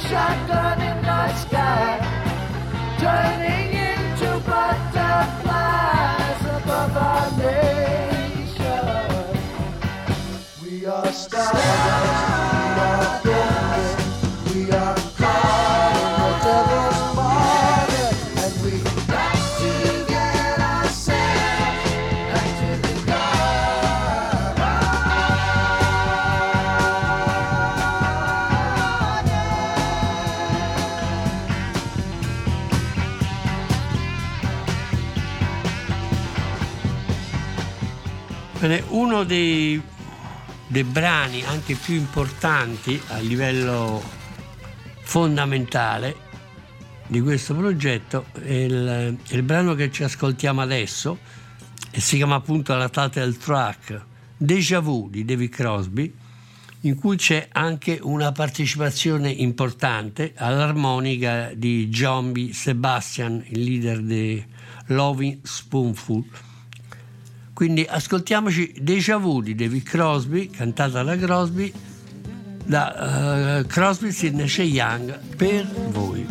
shotgun. 0.09 0.76
Uno 39.07 39.23
dei, 39.23 39.81
dei 40.67 40.83
brani 40.83 41.41
anche 41.45 41.75
più 41.75 41.95
importanti 41.95 43.01
a 43.07 43.19
livello 43.19 44.03
fondamentale 44.99 46.25
di 47.07 47.21
questo 47.21 47.55
progetto 47.55 48.25
è 48.33 48.51
il, 48.51 49.17
il 49.29 49.43
brano 49.43 49.75
che 49.75 49.89
ci 49.91 50.03
ascoltiamo 50.03 50.59
adesso 50.59 51.19
e 51.89 52.01
si 52.01 52.17
chiama 52.17 52.35
appunto 52.35 52.75
la 52.75 52.89
title 52.89 53.37
track 53.37 54.05
Deja 54.35 54.81
Vu 54.81 55.07
di 55.09 55.23
David 55.23 55.49
Crosby 55.51 56.13
in 56.81 56.95
cui 56.95 57.15
c'è 57.15 57.47
anche 57.53 57.99
una 58.01 58.33
partecipazione 58.33 59.29
importante 59.29 60.33
all'armonica 60.35 61.51
di 61.55 61.85
B. 61.87 62.51
Sebastian, 62.51 63.41
il 63.47 63.63
leader 63.63 64.01
di 64.01 64.45
Loving 64.87 65.39
Spoonful. 65.43 66.25
Quindi 67.57 67.87
ascoltiamoci 67.89 68.71
Deja 68.79 69.17
Vu 69.17 69.41
di 69.41 69.55
David 69.55 69.81
Crosby, 69.81 70.47
cantata 70.51 71.01
da 71.01 71.17
Crosby, 71.17 71.73
da 72.63 73.63
uh, 73.63 73.65
Crosby, 73.65 74.11
Sidney 74.11 74.47
Young 74.67 75.17
per 75.35 75.65
voi. 75.89 76.23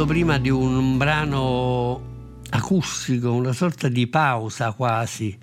Parlando 0.00 0.06
prima 0.06 0.38
di 0.38 0.50
un 0.50 0.96
brano 0.96 2.00
acustico, 2.50 3.32
una 3.32 3.52
sorta 3.52 3.88
di 3.88 4.06
pausa 4.06 4.72
quasi, 4.72 5.36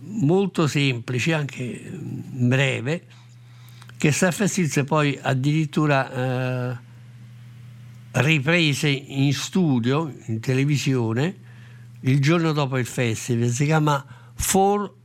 molto 0.00 0.66
semplice, 0.66 1.32
anche 1.34 1.90
mm, 1.90 2.48
breve, 2.48 3.06
che 3.96 4.10
Hills 4.10 4.84
poi 4.84 5.18
addirittura 5.20 6.72
eh, 6.72 6.78
riprese 8.12 8.88
in 8.88 9.32
studio, 9.32 10.12
in 10.26 10.40
televisione, 10.40 11.36
il 12.00 12.20
giorno 12.20 12.52
dopo 12.52 12.78
il 12.78 12.86
festival. 12.86 13.48
Si 13.50 13.64
chiama 13.64 14.04
4 14.34 14.96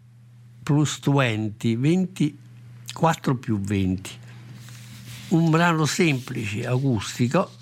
plus 0.63 0.99
20, 1.03 1.75
24 1.75 3.35
più 3.35 3.59
20. 3.59 4.11
Un 5.29 5.49
brano 5.49 5.85
semplice, 5.85 6.65
acustico, 6.65 7.56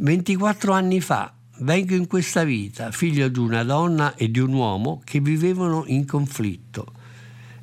24 0.00 0.72
anni 0.72 1.00
fa 1.00 1.34
vengo 1.62 1.92
in 1.92 2.06
questa 2.06 2.44
vita, 2.44 2.92
figlio 2.92 3.26
di 3.26 3.40
una 3.40 3.64
donna 3.64 4.14
e 4.14 4.30
di 4.30 4.38
un 4.38 4.52
uomo 4.52 5.02
che 5.04 5.18
vivevano 5.18 5.82
in 5.88 6.06
conflitto. 6.06 6.92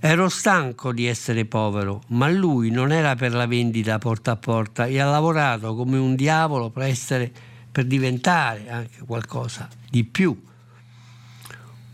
Ero 0.02 0.28
stanco 0.28 0.92
di 0.92 1.06
essere 1.06 1.46
povero, 1.46 2.04
ma 2.08 2.30
lui 2.30 2.72
non 2.72 2.92
era 2.92 3.16
per 3.16 3.34
la 3.34 3.48
vendita 3.48 4.00
porta 4.00 4.32
a 4.32 4.36
porta 4.36 4.86
e 4.86 5.00
ha 5.00 5.10
lavorato 5.10 5.76
come 5.76 5.98
un 5.98 6.14
diavolo 6.16 6.72
per, 6.72 6.84
essere, 6.84 7.32
per 7.72 7.86
diventare 7.86 8.70
anche 8.70 9.00
qualcosa 9.06 9.70
di 9.90 10.04
più. 10.04 10.38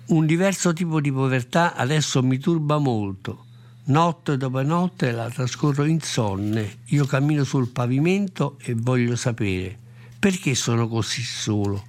Un 0.07 0.25
diverso 0.25 0.73
tipo 0.73 0.99
di 0.99 1.11
povertà 1.11 1.75
adesso 1.75 2.23
mi 2.23 2.39
turba 2.39 2.79
molto. 2.79 3.45
Notte 3.85 4.37
dopo 4.37 4.63
notte 4.63 5.11
la 5.11 5.29
trascorro 5.29 5.85
insonne. 5.85 6.79
Io 6.85 7.05
cammino 7.05 7.43
sul 7.43 7.69
pavimento 7.69 8.57
e 8.63 8.73
voglio 8.75 9.15
sapere 9.15 9.80
perché 10.21 10.53
sono 10.53 10.87
così 10.87 11.23
solo. 11.23 11.83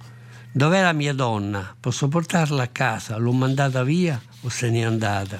Dov'è 0.51 0.81
la 0.81 0.91
mia 0.91 1.13
donna? 1.13 1.75
Posso 1.79 2.07
portarla 2.07 2.63
a 2.63 2.67
casa? 2.67 3.15
L'ho 3.17 3.31
mandata 3.31 3.83
via 3.83 4.19
o 4.41 4.49
se 4.49 4.71
n'è 4.71 4.81
andata? 4.81 5.39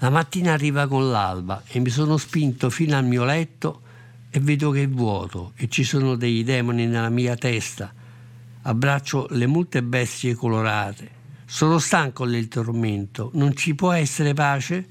La 0.00 0.10
mattina 0.10 0.52
arriva 0.52 0.86
con 0.86 1.10
l'alba 1.10 1.62
e 1.66 1.78
mi 1.78 1.88
sono 1.88 2.18
spinto 2.18 2.68
fino 2.68 2.98
al 2.98 3.06
mio 3.06 3.24
letto 3.24 3.80
e 4.28 4.40
vedo 4.40 4.72
che 4.72 4.82
è 4.82 4.88
vuoto 4.88 5.52
e 5.56 5.70
ci 5.70 5.84
sono 5.84 6.16
dei 6.16 6.44
demoni 6.44 6.84
nella 6.84 7.08
mia 7.08 7.34
testa. 7.34 7.90
Abbraccio 8.60 9.28
le 9.30 9.46
molte 9.46 9.82
bestie 9.82 10.34
colorate. 10.34 11.10
Sono 11.46 11.78
stanco 11.78 12.26
del 12.26 12.48
tormento. 12.48 13.30
Non 13.32 13.56
ci 13.56 13.74
può 13.74 13.90
essere 13.90 14.34
pace? 14.34 14.86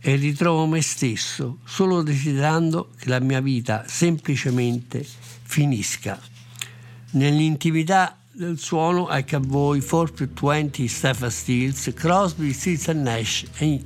E 0.00 0.16
ritrovo 0.16 0.66
me 0.66 0.82
stesso, 0.82 1.58
solo 1.64 2.02
desiderando 2.02 2.90
che 2.98 3.08
la 3.08 3.20
mia 3.20 3.40
vita 3.40 3.84
semplicemente 3.86 5.06
finisca. 5.50 6.16
Nell'intimità 7.12 8.16
del 8.30 8.56
suono 8.56 9.10
ecco 9.10 9.36
a 9.36 9.40
voi 9.42 9.80
420 9.80 10.86
Stephen 10.86 11.30
Stills, 11.30 11.92
Crosby, 11.92 12.52
Stills 12.52 12.86
Nash 12.86 13.46
e 13.58 13.82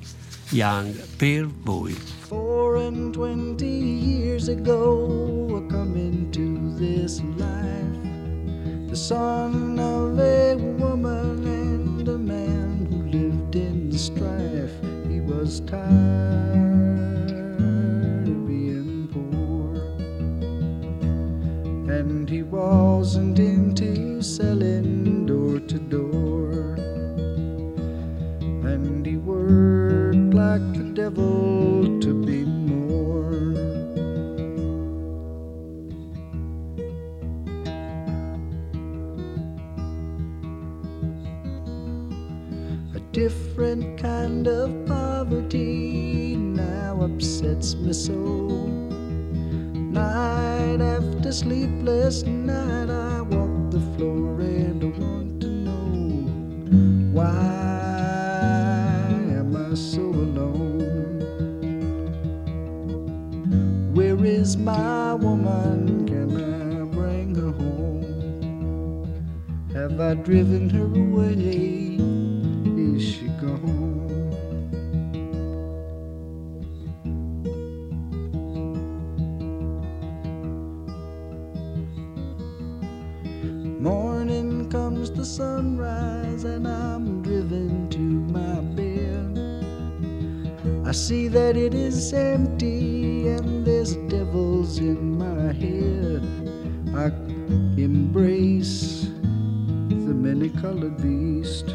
Young 0.51 0.95
per 1.17 1.47
voi. 1.63 1.97
Four 2.29 2.77
and 2.77 3.15
twenty 3.15 3.65
years 3.67 4.49
ago, 4.49 5.57
I 5.57 5.73
come 5.73 5.97
into 5.97 6.77
this 6.77 7.23
life, 7.39 8.89
the 8.89 8.97
son 8.97 9.79
of 9.79 10.19
a 10.19 10.55
woman 10.57 11.47
and 11.47 12.07
a 12.07 12.19
man 12.19 12.87
who 12.91 13.07
lived 13.09 13.57
in 13.57 13.91
strife. 13.91 14.75
He 15.09 15.21
was 15.21 15.61
tired 15.61 16.74
and 21.95 22.29
he 22.29 22.43
wasn't 22.43 23.39
into 23.39 24.21
selling 24.21 25.25
door 25.27 25.61
to 25.61 25.79
door 25.79 26.75
and 28.73 29.07
he 29.07 29.17
worked 29.17 30.35
like 30.35 30.67
the 30.73 30.91
devil 30.93 32.01
to 32.01 32.13
be 32.27 32.45
more. 32.45 33.53
A 42.97 43.01
different 43.13 44.01
kind 44.01 44.49
of 44.49 44.87
poverty 44.87 46.35
now 46.35 47.03
upsets 47.03 47.77
me 47.77 47.93
so. 47.93 48.15
Night 49.95 50.81
after 50.81 51.14
sleepless 51.33 52.23
night, 52.25 52.91
I 52.91 53.23
walk 53.23 53.71
the 53.71 53.81
floor 53.97 54.41
and 54.41 54.83
I 54.83 54.87
want 54.87 55.41
to 55.41 55.49
know 55.49 56.29
why 57.13 57.25
am 59.39 59.57
I 59.57 59.75
so 59.75 60.03
alone? 60.03 60.81
Where 63.95 64.23
is 64.25 64.57
my 64.59 65.15
woman? 65.15 66.07
Can 66.07 66.37
I 66.37 66.85
bring 66.95 67.35
her 67.37 67.53
home? 67.53 69.05
Have 69.73 69.99
I 70.01 70.15
driven 70.15 70.69
her 70.71 70.85
away? 70.85 71.74
Is 92.05 92.13
empty, 92.13 93.29
and 93.29 93.65
there's 93.67 93.97
devils 94.13 94.79
in 94.79 95.17
my 95.17 95.53
head. 95.63 96.23
I 96.95 97.07
embrace 97.81 99.09
the 100.07 100.15
many 100.27 100.51
colored 100.51 100.97
beast. 101.01 101.67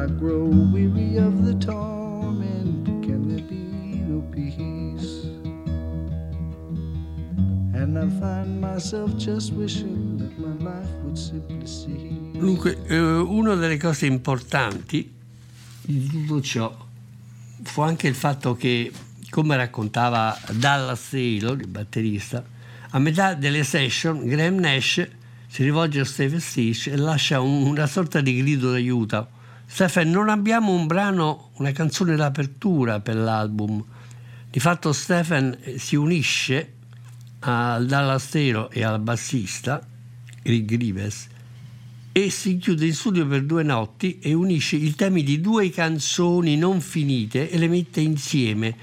I 0.00 0.04
grow 0.20 0.44
weary 0.72 1.16
of 1.16 1.44
the 1.46 1.54
torment. 1.54 2.84
Can 3.02 3.28
there 3.30 3.46
be 3.48 4.04
no 4.12 4.20
peace? 4.30 5.24
And 7.74 7.98
I 7.98 8.08
find 8.20 8.60
myself 8.60 9.16
just 9.16 9.54
wishing 9.54 10.18
that 10.18 10.38
my 10.38 10.54
life 10.70 10.90
would 11.04 11.16
simply 11.16 11.66
cease. 11.66 12.38
Dunque, 12.38 12.76
eh, 12.88 12.98
una 12.98 13.54
delle 13.54 13.78
cose 13.78 14.04
importanti 14.06 15.10
di 15.84 16.06
tutto 16.06 16.40
ciò 16.42 16.90
fu 17.72 17.80
anche 17.80 18.06
il 18.06 18.14
fatto 18.14 18.54
che, 18.54 18.92
come 19.30 19.56
raccontava 19.56 20.38
Dallas 20.50 21.08
Taylor, 21.08 21.58
il 21.58 21.68
batterista, 21.68 22.44
a 22.90 22.98
metà 22.98 23.32
delle 23.32 23.64
session 23.64 24.26
Graham 24.26 24.56
Nash 24.56 25.08
si 25.48 25.62
rivolge 25.62 26.00
a 26.00 26.04
Stephen 26.04 26.38
Stitch 26.38 26.88
e 26.88 26.96
lascia 26.98 27.40
un- 27.40 27.62
una 27.66 27.86
sorta 27.86 28.20
di 28.20 28.36
grido 28.36 28.72
d'aiuto. 28.72 29.26
Stephen, 29.64 30.10
non 30.10 30.28
abbiamo 30.28 30.72
un 30.72 30.86
brano, 30.86 31.52
una 31.56 31.72
canzone 31.72 32.14
d'apertura 32.14 33.00
per 33.00 33.16
l'album. 33.16 33.82
Di 34.50 34.60
fatto 34.60 34.92
Stephen 34.92 35.56
eh, 35.62 35.78
si 35.78 35.96
unisce 35.96 36.74
al 37.38 37.86
Dallas 37.86 38.28
Taylor 38.28 38.68
e 38.70 38.84
al 38.84 39.00
bassista, 39.00 39.80
Rick 40.42 40.66
Grives, 40.66 41.26
e 42.12 42.28
si 42.28 42.58
chiude 42.58 42.84
in 42.84 42.92
studio 42.92 43.26
per 43.26 43.42
due 43.44 43.62
notti 43.62 44.18
e 44.18 44.34
unisce 44.34 44.76
i 44.76 44.94
temi 44.94 45.22
di 45.22 45.40
due 45.40 45.70
canzoni 45.70 46.58
non 46.58 46.82
finite 46.82 47.48
e 47.48 47.56
le 47.56 47.68
mette 47.68 48.02
insieme, 48.02 48.76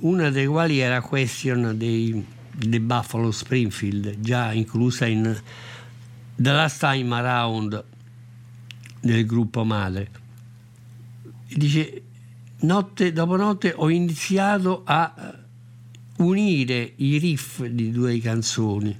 una 0.00 0.30
delle 0.30 0.46
quali 0.46 0.78
era 0.78 1.00
Question 1.00 1.76
dei, 1.76 2.24
dei 2.52 2.80
Buffalo 2.80 3.32
Springfield, 3.32 4.20
già 4.20 4.52
inclusa 4.52 5.06
in 5.06 5.36
The 6.36 6.52
Last 6.52 6.78
Time 6.78 7.12
Around 7.12 7.84
del 9.00 9.26
gruppo 9.26 9.64
madre. 9.64 10.10
Dice, 11.48 12.02
notte 12.60 13.12
dopo 13.12 13.34
notte 13.34 13.72
ho 13.74 13.88
iniziato 13.90 14.82
a 14.84 15.12
eh, 15.16 16.22
unire 16.22 16.92
i 16.96 17.18
riff 17.18 17.64
di 17.64 17.90
due 17.90 18.20
canzoni 18.20 18.96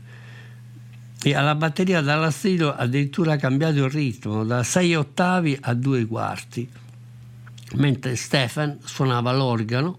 e 1.27 1.35
alla 1.35 1.57
batteria 1.57 2.01
dalla 2.03 2.31
stilo 2.31 2.72
addirittura 2.72 3.33
ha 3.33 3.37
cambiato 3.37 3.85
il 3.85 3.91
ritmo 3.91 4.45
da 4.45 4.62
6 4.62 4.95
ottavi 4.95 5.59
a 5.61 5.74
2 5.74 6.07
quarti. 6.07 6.70
Mentre 7.74 8.14
Stefan 8.14 8.79
suonava 8.85 9.33
l'organo 9.33 9.99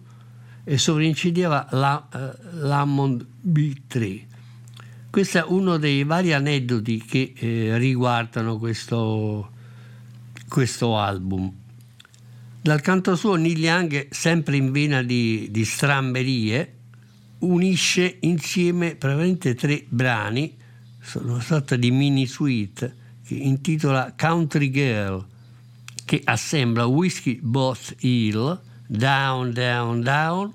e 0.63 0.77
sovrincideva 0.77 1.67
la, 1.71 2.07
eh, 2.13 2.59
l'Hammond 2.59 3.25
B3 3.45 4.25
questo 5.09 5.39
è 5.39 5.43
uno 5.47 5.77
dei 5.77 6.03
vari 6.03 6.31
aneddoti 6.31 7.03
che 7.03 7.33
eh, 7.35 7.77
riguardano 7.77 8.57
questo, 8.57 9.51
questo 10.47 10.97
album. 10.97 11.51
Dal 12.61 12.81
canto 12.81 13.15
suo 13.15 13.35
Neil 13.35 13.57
Young 13.57 14.07
sempre 14.11 14.57
in 14.57 14.71
vena 14.71 15.01
di, 15.01 15.47
di 15.49 15.65
stramberie 15.65 16.75
unisce 17.39 18.17
insieme 18.21 18.95
praticamente 18.95 19.55
tre 19.55 19.83
brani 19.89 20.56
una 21.15 21.41
sorta 21.41 21.75
di 21.75 21.89
mini 21.89 22.27
suite 22.27 23.05
che 23.25 23.35
intitola 23.35 24.13
Country 24.17 24.69
Girl, 24.69 25.25
che 26.05 26.21
assembla 26.23 26.85
Whiskey 26.85 27.39
Both 27.41 27.95
Hill, 27.99 28.59
Down, 28.85 29.51
Down, 29.53 30.01
Down 30.01 30.53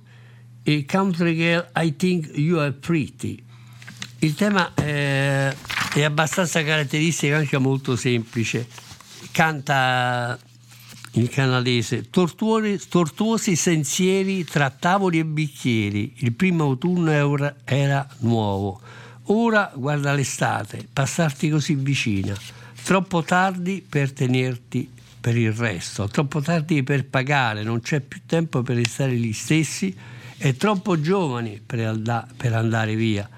e 0.63 0.85
Country 0.85 1.35
Girl 1.35 1.67
I 1.77 1.97
Think 1.97 2.31
You 2.35 2.59
Are 2.59 2.73
Pretty. 2.73 3.43
Il 4.19 4.35
tema 4.35 4.73
eh, 4.75 5.55
è 5.95 6.03
abbastanza 6.03 6.63
caratteristico, 6.63 7.35
anche 7.35 7.59
molto 7.59 7.97
semplice. 7.97 8.67
Canta 9.31 10.39
in 11.13 11.29
canadese 11.29 12.09
tortuori, 12.11 12.79
tortuosi 12.89 13.57
sensieri 13.57 14.45
tra 14.45 14.71
tavoli 14.71 15.19
e 15.19 15.25
bicchieri. 15.25 16.15
Il 16.19 16.33
primo 16.33 16.65
autunno 16.65 17.11
era, 17.11 17.57
era 17.65 18.07
nuovo 18.19 18.81
Ora 19.27 19.71
guarda 19.73 20.13
l'estate, 20.15 20.89
passarti 20.93 21.49
così 21.49 21.77
vicina. 21.77 22.35
Troppo 22.83 23.23
tardi 23.23 23.85
per 23.89 24.13
tenerti 24.13 24.91
per 25.21 25.37
il 25.37 25.53
resto, 25.53 26.09
troppo 26.09 26.41
tardi 26.41 26.83
per 26.83 27.07
pagare, 27.07 27.63
non 27.63 27.81
c'è 27.81 28.01
più 28.01 28.23
tempo 28.27 28.63
per 28.63 28.75
restare 28.75 29.15
gli 29.15 29.33
stessi 29.33 29.97
e 30.37 30.57
troppo 30.57 31.01
giovani 31.01 31.61
per, 31.65 31.87
alda- 31.87 32.27
per 32.37 32.53
andare 32.53 32.97
via. 32.97 33.29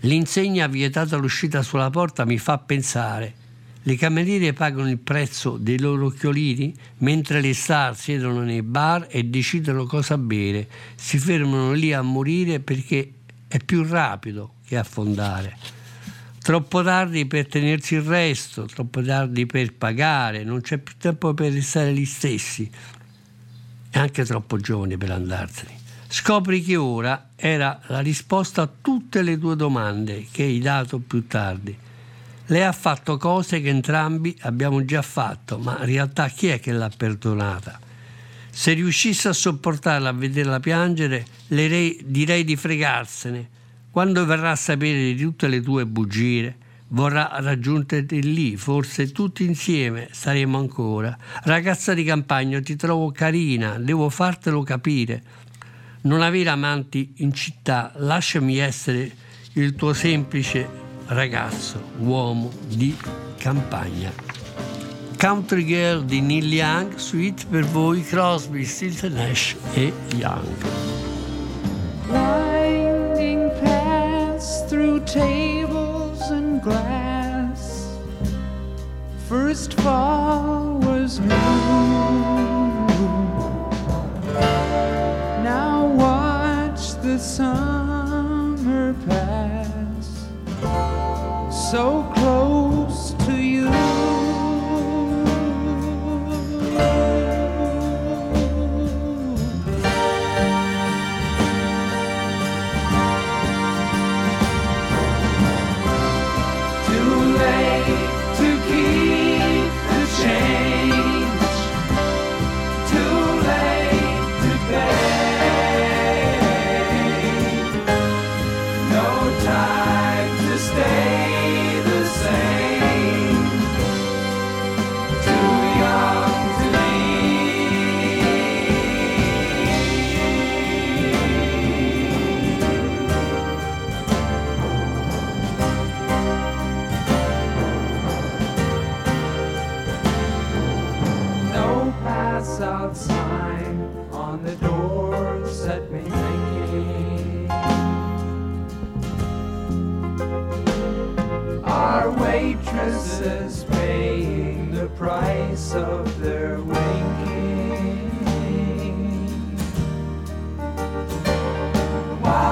L'insegna 0.00 0.66
vietata 0.68 1.18
l'uscita 1.18 1.60
sulla 1.60 1.90
porta 1.90 2.24
mi 2.24 2.38
fa 2.38 2.56
pensare. 2.56 3.34
Le 3.82 3.96
cameriere 3.96 4.54
pagano 4.54 4.88
il 4.88 4.98
prezzo 4.98 5.58
dei 5.58 5.78
loro 5.78 6.06
occhiolini 6.06 6.74
mentre 6.98 7.42
le 7.42 7.52
star 7.52 7.94
siedono 7.94 8.40
nei 8.40 8.62
bar 8.62 9.06
e 9.10 9.24
decidono 9.24 9.84
cosa 9.84 10.16
bere. 10.16 10.66
Si 10.94 11.18
fermano 11.18 11.72
lì 11.72 11.92
a 11.92 12.00
morire 12.00 12.60
perché 12.60 13.12
è 13.46 13.58
più 13.58 13.84
rapido 13.84 14.53
che 14.66 14.76
affondare. 14.76 15.56
Troppo 16.42 16.82
tardi 16.82 17.26
per 17.26 17.46
tenersi 17.46 17.94
il 17.94 18.02
resto, 18.02 18.66
troppo 18.66 19.02
tardi 19.02 19.46
per 19.46 19.72
pagare, 19.72 20.44
non 20.44 20.60
c'è 20.60 20.78
più 20.78 20.94
tempo 20.98 21.32
per 21.32 21.52
restare 21.52 21.94
gli 21.94 22.04
stessi 22.04 22.70
e 23.90 23.98
anche 23.98 24.24
troppo 24.24 24.58
giovani 24.58 24.98
per 24.98 25.10
andarsene. 25.10 25.82
Scopri 26.06 26.62
che 26.62 26.76
ora 26.76 27.30
era 27.34 27.80
la 27.86 28.00
risposta 28.00 28.62
a 28.62 28.70
tutte 28.80 29.22
le 29.22 29.38
tue 29.38 29.56
domande 29.56 30.26
che 30.30 30.42
hai 30.42 30.58
dato 30.58 30.98
più 30.98 31.26
tardi. 31.26 31.76
Lei 32.48 32.62
ha 32.62 32.72
fatto 32.72 33.16
cose 33.16 33.62
che 33.62 33.70
entrambi 33.70 34.36
abbiamo 34.42 34.84
già 34.84 35.00
fatto, 35.00 35.58
ma 35.58 35.78
in 35.78 35.86
realtà 35.86 36.28
chi 36.28 36.48
è 36.48 36.60
che 36.60 36.72
l'ha 36.72 36.90
perdonata? 36.94 37.80
Se 38.50 38.74
riuscisse 38.74 39.28
a 39.28 39.32
sopportarla 39.32 40.10
a 40.10 40.12
vederla 40.12 40.60
piangere, 40.60 41.26
direi 41.46 42.44
di 42.44 42.54
fregarsene. 42.54 43.48
Quando 43.94 44.26
verrà 44.26 44.50
a 44.50 44.56
sapere 44.56 45.14
di 45.14 45.22
tutte 45.22 45.46
le 45.46 45.60
tue 45.60 45.86
bugie, 45.86 46.56
vorrà 46.88 47.30
raggiungerti 47.34 48.34
lì, 48.34 48.56
forse 48.56 49.12
tutti 49.12 49.44
insieme 49.44 50.08
staremo 50.10 50.58
ancora. 50.58 51.16
Ragazza 51.44 51.94
di 51.94 52.02
campagna, 52.02 52.60
ti 52.60 52.74
trovo 52.74 53.12
carina, 53.12 53.78
devo 53.78 54.08
fartelo 54.08 54.64
capire. 54.64 55.22
Non 56.00 56.22
avere 56.22 56.48
amanti 56.48 57.12
in 57.18 57.32
città, 57.32 57.92
lasciami 57.94 58.58
essere 58.58 59.12
il 59.52 59.76
tuo 59.76 59.92
semplice 59.92 60.68
ragazzo, 61.06 61.80
uomo 61.98 62.50
di 62.66 62.96
campagna. 63.38 64.12
Country 65.16 65.64
Girl 65.66 66.04
di 66.04 66.20
Neil 66.20 66.52
Young, 66.52 66.96
suite 66.96 67.44
per 67.48 67.62
voi 67.62 68.02
Crosby, 68.02 68.64
Stills 68.64 69.02
Nash 69.02 69.54
e 69.74 69.92
Young. 70.16 71.03
So 91.74 92.03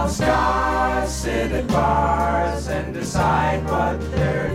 Stars 0.08 1.10
sit 1.10 1.52
at 1.52 1.66
bars 1.68 2.66
and 2.66 2.92
decide 2.92 3.64
what 3.64 4.00
they're 4.12 4.54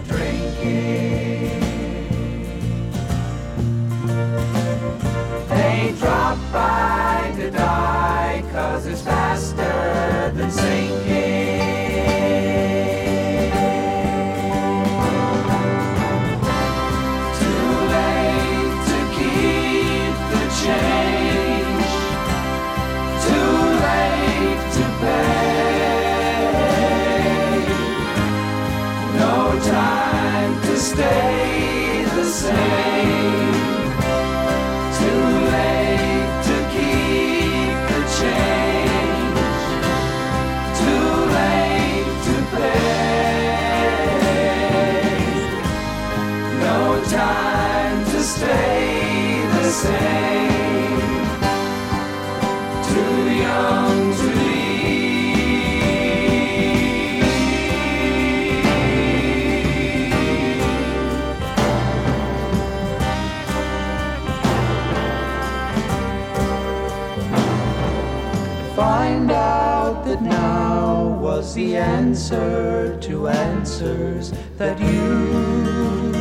answer 72.32 72.97
to 72.99 73.28
answers 73.30 74.34
that 74.57 74.78
you 74.82 76.11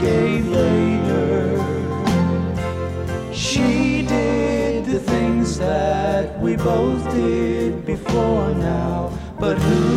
gave 0.00 0.48
later. 0.48 1.56
She 3.32 4.02
did 4.02 4.86
the 4.86 4.98
things 4.98 5.56
that 5.58 6.40
we 6.40 6.56
both 6.56 7.08
did 7.12 7.86
before 7.86 8.52
now, 8.54 9.12
but 9.38 9.56
who 9.56 9.87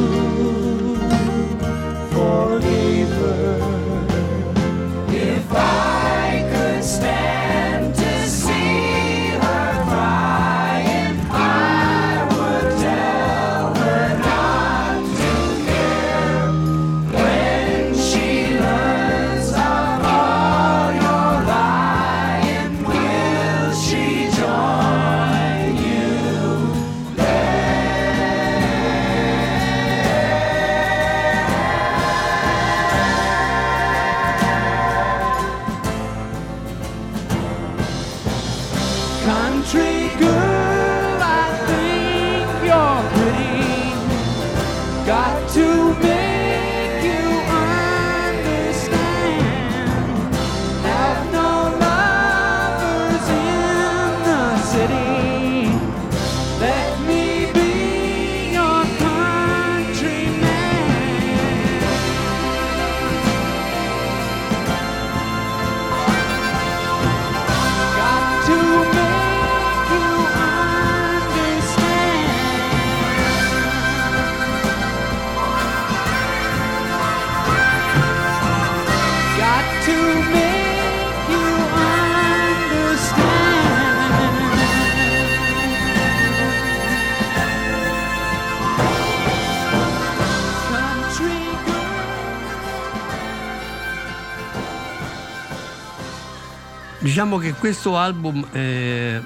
Diciamo 97.01 97.39
che 97.39 97.53
questo 97.53 97.97
album 97.97 98.47
eh, 98.51 99.19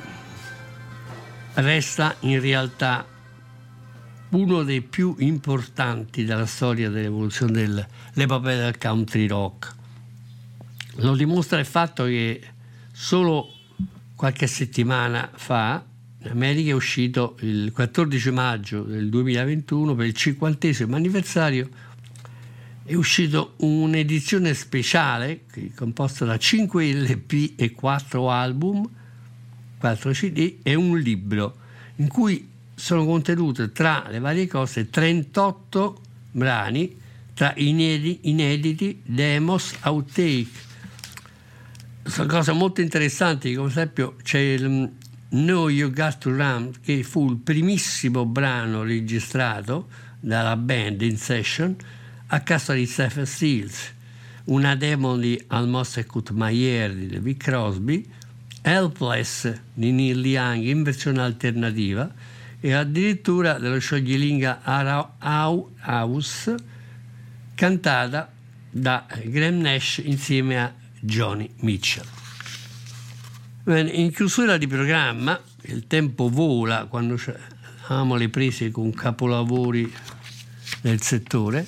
resta 1.55 2.15
in 2.21 2.39
realtà 2.39 3.05
uno 4.29 4.63
dei 4.63 4.79
più 4.79 5.13
importanti 5.19 6.23
della 6.23 6.45
storia 6.45 6.89
dell'evoluzione 6.89 7.51
dell'epopea 7.51 8.55
del 8.55 8.77
country 8.77 9.27
rock. 9.27 9.75
Lo 10.99 11.17
dimostra 11.17 11.59
il 11.59 11.65
fatto 11.65 12.05
che 12.05 12.41
solo 12.93 13.53
qualche 14.15 14.47
settimana 14.47 15.29
fa 15.33 15.83
in 16.19 16.29
America 16.29 16.69
è 16.69 16.73
uscito 16.73 17.35
il 17.41 17.73
14 17.73 18.31
maggio 18.31 18.83
del 18.83 19.09
2021 19.09 19.95
per 19.95 20.05
il 20.05 20.13
cinquantesimo 20.13 20.95
anniversario 20.95 21.67
è 22.87 22.93
uscito 22.93 23.55
un'edizione 23.57 24.53
speciale 24.53 25.45
composta 25.73 26.23
da 26.23 26.37
5 26.37 26.93
LP 26.93 27.53
e 27.55 27.71
4 27.71 28.29
album, 28.29 28.87
4 29.79 30.11
CD 30.11 30.57
e 30.61 30.75
un 30.75 30.99
libro 30.99 31.57
in 31.95 32.07
cui 32.07 32.47
sono 32.75 33.03
contenute 33.05 33.71
tra 33.71 34.05
le 34.09 34.19
varie 34.19 34.47
cose 34.47 34.91
38 34.91 35.99
brani 36.31 36.95
tra 37.33 37.53
inedi- 37.57 38.19
inediti, 38.23 39.01
demos, 39.03 39.73
outtake. 39.81 40.63
Sono 42.03 42.27
cose 42.27 42.51
molto 42.51 42.81
interessanti, 42.81 43.55
come 43.55 43.65
ad 43.65 43.71
esempio 43.71 44.15
c'è 44.21 44.37
il 44.37 44.69
mm, 44.69 44.85
No 45.29 45.69
You 45.69 45.91
Got 45.91 46.19
to 46.19 46.29
Run, 46.29 46.71
che 46.81 47.01
fu 47.01 47.31
il 47.31 47.37
primissimo 47.37 48.25
brano 48.25 48.83
registrato 48.83 49.87
dalla 50.19 50.55
band 50.55 51.01
in 51.01 51.17
session 51.17 51.75
a 52.27 52.39
casa 52.41 52.73
di 52.73 52.85
Stephen 52.85 53.25
Stills, 53.25 53.93
una 54.45 54.75
demo 54.75 55.15
di 55.17 55.43
Cut 55.47 56.31
My 56.31 56.63
Hair 56.63 56.93
di 56.93 57.07
David 57.07 57.37
Crosby, 57.37 58.05
Helpless 58.61 59.53
di 59.73 59.91
Neil 59.91 60.25
Young 60.25 60.63
in 60.63 60.81
versione 60.81 61.21
alternativa 61.21 62.11
e 62.59 62.73
addirittura 62.73 63.59
dello 63.59 63.79
scioglilingua 63.79 64.61
House 65.79 66.55
cantata 67.53 68.31
da 68.71 69.05
Graham 69.23 69.59
Nash 69.59 70.01
insieme 70.03 70.59
a 70.59 70.73
Johnny 70.99 71.49
Mitchell. 71.59 72.05
Bene, 73.63 73.91
in 73.91 74.11
chiusura 74.11 74.57
di 74.57 74.67
programma, 74.67 75.39
il 75.63 75.85
tempo 75.87 76.29
vola 76.29 76.85
quando 76.85 77.19
abbiamo 77.83 78.15
le 78.15 78.29
prese 78.29 78.71
con 78.71 78.91
capolavori 78.93 79.91
nel 80.81 81.01
settore, 81.01 81.65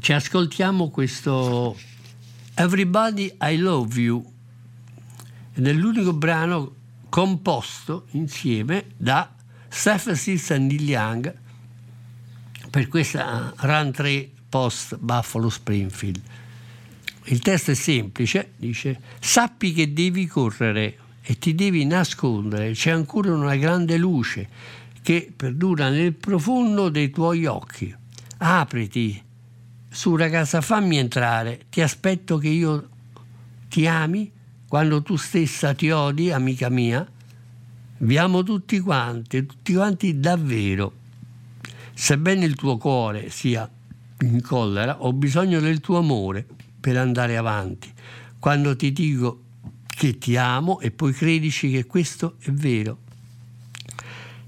ci 0.00 0.12
ascoltiamo 0.12 0.88
questo 0.88 1.76
Everybody 2.54 3.36
I 3.40 3.56
Love 3.58 4.00
You 4.00 4.32
ed 5.54 5.66
è 5.66 5.72
l'unico 5.72 6.14
brano 6.14 6.74
composto 7.08 8.06
insieme 8.12 8.86
da 8.96 9.34
Stephen 9.68 10.16
Stills 10.16 10.50
e 10.50 10.58
Neil 10.58 10.88
Young 10.88 11.34
per 12.70 12.88
questa 12.88 13.52
run 13.58 13.92
3 13.92 14.30
post 14.48 14.96
Buffalo 14.96 15.50
Springfield. 15.50 16.20
Il 17.24 17.40
testo 17.40 17.72
è 17.72 17.74
semplice, 17.74 18.52
dice 18.56 18.98
sappi 19.20 19.72
che 19.72 19.92
devi 19.92 20.26
correre 20.26 20.98
e 21.20 21.38
ti 21.38 21.54
devi 21.54 21.84
nascondere, 21.84 22.72
c'è 22.72 22.90
ancora 22.90 23.34
una 23.34 23.56
grande 23.56 23.98
luce 23.98 24.48
che 25.02 25.30
perdura 25.34 25.90
nel 25.90 26.14
profondo 26.14 26.88
dei 26.88 27.10
tuoi 27.10 27.44
occhi. 27.44 27.94
Apriti, 28.38 29.22
su 29.92 30.16
ragazza 30.16 30.62
fammi 30.62 30.96
entrare, 30.96 31.66
ti 31.68 31.82
aspetto 31.82 32.38
che 32.38 32.48
io 32.48 32.88
ti 33.68 33.86
ami 33.86 34.30
quando 34.66 35.02
tu 35.02 35.16
stessa 35.16 35.74
ti 35.74 35.90
odi, 35.90 36.30
amica 36.30 36.70
mia, 36.70 37.06
vi 37.98 38.16
amo 38.16 38.42
tutti 38.42 38.80
quanti, 38.80 39.44
tutti 39.44 39.74
quanti 39.74 40.18
davvero. 40.18 40.94
Sebbene 41.92 42.46
il 42.46 42.54
tuo 42.54 42.78
cuore 42.78 43.28
sia 43.28 43.70
in 44.20 44.40
collera, 44.40 45.02
ho 45.02 45.12
bisogno 45.12 45.60
del 45.60 45.80
tuo 45.80 45.98
amore 45.98 46.46
per 46.80 46.96
andare 46.96 47.36
avanti. 47.36 47.92
Quando 48.38 48.74
ti 48.74 48.92
dico 48.92 49.42
che 49.86 50.16
ti 50.16 50.38
amo 50.38 50.80
e 50.80 50.90
poi 50.90 51.12
credici 51.12 51.70
che 51.70 51.84
questo 51.84 52.36
è 52.40 52.50
vero. 52.50 52.98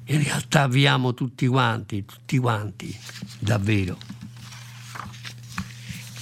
In 0.07 0.23
realtà 0.23 0.69
vi 0.69 0.87
amo 0.87 1.13
tutti 1.13 1.47
quanti, 1.47 2.07
tutti 2.07 2.39
quanti, 2.39 2.99
davvero. 3.39 4.14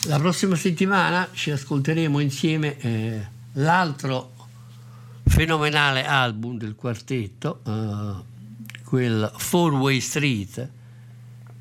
La 0.07 0.19
prossima 0.19 0.57
settimana 0.57 1.29
ci 1.33 1.53
ascolteremo 1.53 2.19
insieme 2.19 2.77
eh, 2.79 3.25
l'altro 3.53 4.33
fenomenale 5.25 6.05
album 6.05 6.59
del 6.59 6.75
quartetto, 6.75 7.61
eh, 7.65 8.83
quel 8.83 9.33
Four 9.37 9.75
Way 9.75 10.01
Street, 10.01 10.71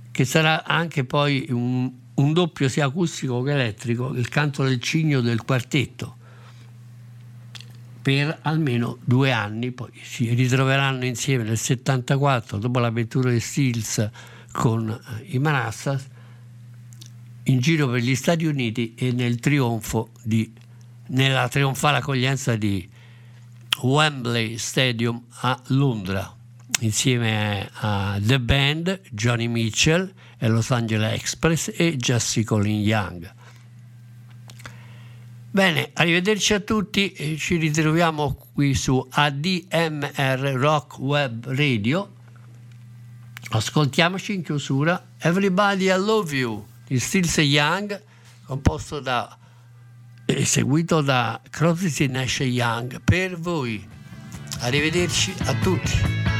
che 0.09 0.25
sarà 0.25 0.63
anche 0.63 1.03
poi 1.03 1.45
un, 1.49 1.91
un 2.15 2.33
doppio 2.33 2.67
sia 2.67 2.85
acustico 2.85 3.43
che 3.43 3.51
elettrico, 3.51 4.09
il 4.15 4.27
canto 4.27 4.63
del 4.63 4.81
cigno 4.81 5.21
del 5.21 5.43
quartetto 5.43 6.15
per 8.01 8.39
almeno 8.41 8.97
due 9.03 9.31
anni, 9.31 9.71
poi 9.71 9.91
si 10.01 10.33
ritroveranno 10.33 11.05
insieme 11.05 11.43
nel 11.43 11.59
74 11.59 12.57
dopo 12.57 12.79
l'avventura 12.79 13.29
di 13.29 13.39
Stills 13.39 14.09
con 14.51 14.89
eh, 14.89 15.35
i 15.35 15.37
Manassas 15.37 16.07
in 17.43 17.59
giro 17.59 17.89
per 17.89 18.01
gli 18.01 18.15
Stati 18.15 18.45
Uniti 18.45 18.93
e 18.95 19.11
nel 19.11 19.39
trionfo 19.39 20.09
di 20.23 20.53
nella 21.11 21.47
trionfale 21.49 21.97
accoglienza 21.97 22.55
di 22.55 22.87
Wembley 23.81 24.57
Stadium 24.57 25.23
a 25.41 25.59
Londra, 25.67 26.33
insieme 26.81 27.69
a 27.73 28.17
The 28.21 28.39
Band, 28.39 29.01
Johnny 29.11 29.47
Mitchell 29.47 30.13
e 30.37 30.47
Los 30.47 30.71
Angeles 30.71 31.13
Express 31.13 31.71
e 31.75 31.97
Jesse 31.97 32.43
Colin 32.43 32.79
Young. 32.81 33.33
Bene, 35.53 35.89
arrivederci 35.93 36.53
a 36.53 36.61
tutti, 36.61 37.37
ci 37.37 37.57
ritroviamo 37.57 38.47
qui 38.53 38.73
su 38.73 39.05
ADMR 39.09 40.53
Rock 40.55 40.97
Web 40.99 41.45
Radio. 41.47 42.13
Ascoltiamoci 43.49 44.35
in 44.35 44.43
chiusura 44.43 45.07
Everybody 45.17 45.91
I 45.91 45.97
Love 45.97 46.33
You 46.33 46.69
di 46.91 46.99
Stills 46.99 47.37
Young, 47.37 48.03
composto 48.43 48.99
da 48.99 49.37
eseguito 50.25 50.99
da 50.99 51.39
Crosby 51.49 52.07
Nash 52.07 52.39
Young 52.41 53.01
per 53.01 53.39
voi. 53.39 53.87
Arrivederci 54.59 55.33
a 55.45 55.53
tutti. 55.53 56.30